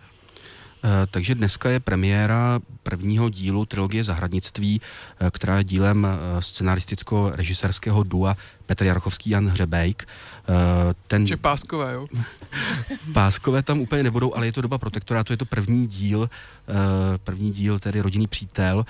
[0.87, 4.81] Eh, takže dneska je premiéra prvního dílu trilogie Zahradnictví,
[5.19, 10.07] eh, která je dílem eh, scenaristicko-režisérského dua Petr Jarochovský, Jan Hřebejk.
[11.07, 11.27] Ten...
[11.27, 12.07] Že páskové, jo?
[13.13, 16.29] páskové tam úplně nebudou, ale je to doba protektorátu, je to první díl,
[17.23, 18.85] první díl, tedy rodinný přítel.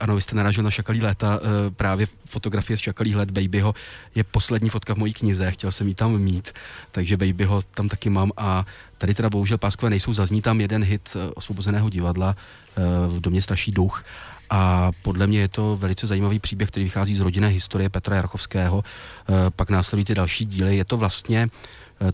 [0.00, 1.40] Ano, vy jste narážel na šakalí léta,
[1.76, 3.74] právě fotografie z šakalých let Babyho
[4.14, 6.52] je poslední fotka v mojí knize, chtěl jsem ji tam mít,
[6.92, 8.66] takže Babyho tam taky mám a
[8.98, 13.42] Tady teda bohužel Páskové nejsou, zazní tam jeden hit eh, osvobozeného divadla eh, v domě
[13.42, 14.04] Starší duch
[14.50, 18.84] a podle mě je to velice zajímavý příběh, který vychází z rodinné historie Petra Jarchovského.
[19.28, 20.76] Eh, pak následují ty další díly.
[20.76, 21.48] Je to vlastně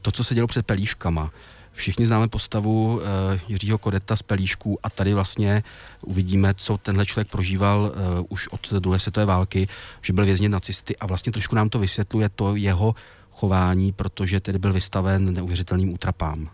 [0.02, 1.30] to, co se dělo před Pelíškama.
[1.72, 3.02] Všichni známe postavu uh,
[3.48, 5.62] Jiřího Kodeta z Pelíšků a tady vlastně
[6.04, 9.68] uvidíme, co tenhle člověk prožíval uh, už od druhé světové války,
[10.02, 12.94] že byl vězněn nacisty a vlastně trošku nám to vysvětluje to jeho
[13.30, 16.50] chování, protože tedy byl vystaven neuvěřitelným útrapám.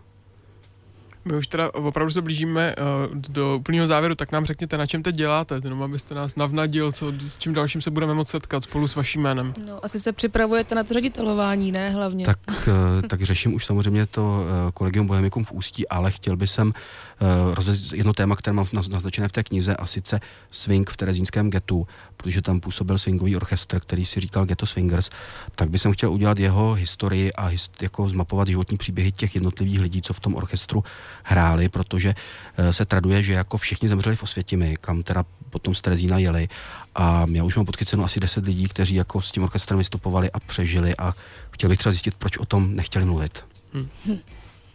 [1.25, 5.03] My už teda opravdu se blížíme uh, do úplného závěru, tak nám řekněte, na čem
[5.03, 8.87] teď děláte, jenom abyste nás navnadil, co, s čím dalším se budeme moct setkat spolu
[8.87, 9.53] s vaším jménem.
[9.67, 12.25] No, asi se připravujete na to ředitelování, ne hlavně?
[12.25, 16.49] Tak, eh, tak řeším už samozřejmě to eh, kolegium Bohemikum v Ústí, ale chtěl bych
[16.49, 16.73] sem
[17.21, 20.19] eh, jedno téma, které mám naz- naznačené v té knize, a sice
[20.51, 25.09] swing v terezínském getu, protože tam působil swingový orchestr, který si říkal Ghetto Swingers,
[25.55, 30.01] tak bych chtěl udělat jeho historii a hist- jako zmapovat životní příběhy těch jednotlivých lidí,
[30.01, 30.83] co v tom orchestru
[31.23, 32.15] hráli, protože
[32.57, 36.47] eh, se traduje, že jako všichni zemřeli v Osvětimi, kam teda potom z Terezína jeli
[36.95, 40.39] a já už mám podchyceno asi 10 lidí, kteří jako s tím orchestrem vystupovali a
[40.39, 41.13] přežili a
[41.51, 43.45] chtěl bych třeba zjistit, proč o tom nechtěli mluvit.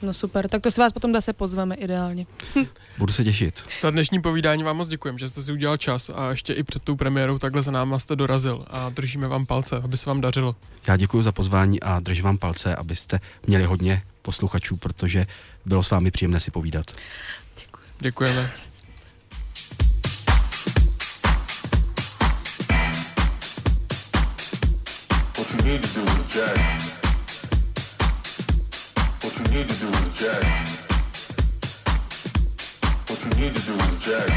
[0.04, 2.26] No super, tak to se vás potom zase pozveme ideálně.
[2.98, 3.64] Budu se těšit.
[3.80, 6.82] Za dnešní povídání vám moc děkujeme, že jste si udělal čas a ještě i před
[6.82, 10.56] tou premiérou takhle za náma jste dorazil a držíme vám palce, aby se vám dařilo.
[10.88, 15.26] Já děkuji za pozvání a držím vám palce, abyste měli hodně posluchačů, protože
[15.66, 16.86] bylo s vámi příjemné si povídat.
[17.98, 18.52] Děkujeme.
[25.38, 26.83] What you need to do is jack.
[29.54, 30.42] What you need to do is jack.
[33.06, 34.28] What you need to do is jack.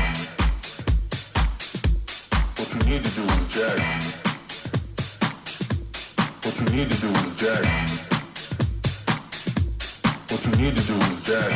[2.55, 3.79] What you need to do is jack.
[6.43, 7.65] What you need to do is jack.
[10.29, 11.51] What you need to do is jack.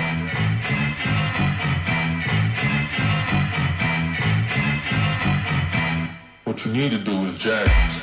[6.46, 8.01] What you need to do is jack.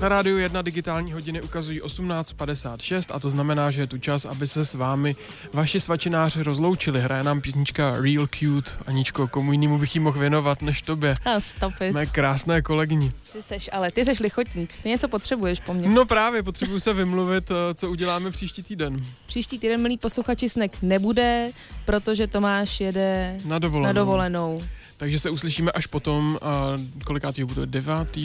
[0.00, 4.46] Na rádiu 1 digitální hodiny ukazují 18.56 a to znamená, že je tu čas, aby
[4.46, 5.16] se s vámi
[5.52, 7.00] vaši svačináři rozloučili.
[7.00, 8.70] Hraje nám písnička Real Cute.
[8.86, 11.14] Aničko, komu jinému bych jí mohl věnovat než tobě?
[11.24, 11.92] A stop it.
[11.92, 13.10] Mé krásné kolegyni.
[13.32, 14.72] Ty seš, ale ty seš lichotník.
[14.82, 15.88] Ty něco potřebuješ po mně.
[15.88, 18.92] No právě, potřebuju se vymluvit, eh, co uděláme příští týden.
[19.26, 21.50] Příští týden, milí posluchači, snek nebude,
[21.84, 23.86] protože Tomáš jede Na dovolenou.
[23.86, 24.56] na dovolenou.
[25.00, 26.74] Takže se uslyšíme až potom, a
[27.04, 27.66] kolikátýho bude?
[27.66, 28.18] 9.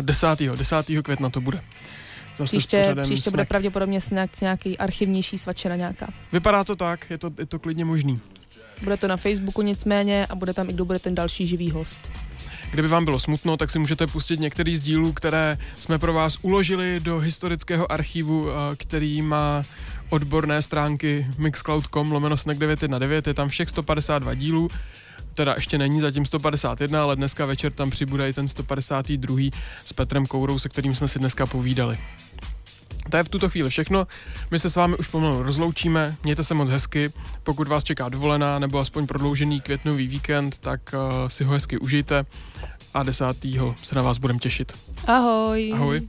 [0.00, 0.28] 10.
[0.56, 0.86] 10.
[1.02, 1.60] května to bude.
[2.36, 3.48] Zase Příště, příště bude Snack.
[3.48, 6.08] pravděpodobně snek, nějaký archivnější svačina nějaká.
[6.32, 8.20] Vypadá to tak, je to, je to klidně možný.
[8.82, 12.08] Bude to na Facebooku nicméně a bude tam i kdo bude ten další živý host.
[12.70, 16.38] Kdyby vám bylo smutno, tak si můžete pustit některý z dílů, které jsme pro vás
[16.42, 18.46] uložili do historického archivu,
[18.76, 19.62] který má
[20.08, 24.70] odborné stránky mixcloud.com lomeno snack 919, je tam všech 152 dílů,
[25.34, 29.38] teda ještě není zatím 151, ale dneska večer tam přibude i ten 152.
[29.84, 31.98] s Petrem Kourou, se kterým jsme si dneska povídali.
[33.10, 34.06] To je v tuto chvíli všechno.
[34.50, 36.16] My se s vámi už pomalu rozloučíme.
[36.24, 37.12] Mějte se moc hezky.
[37.42, 42.24] Pokud vás čeká dovolená nebo aspoň prodloužený květnový víkend, tak uh, si ho hezky užijte
[42.94, 43.26] a 10.
[43.82, 44.72] se na vás budeme těšit.
[45.06, 45.72] Ahoj.
[45.74, 46.08] Ahoj.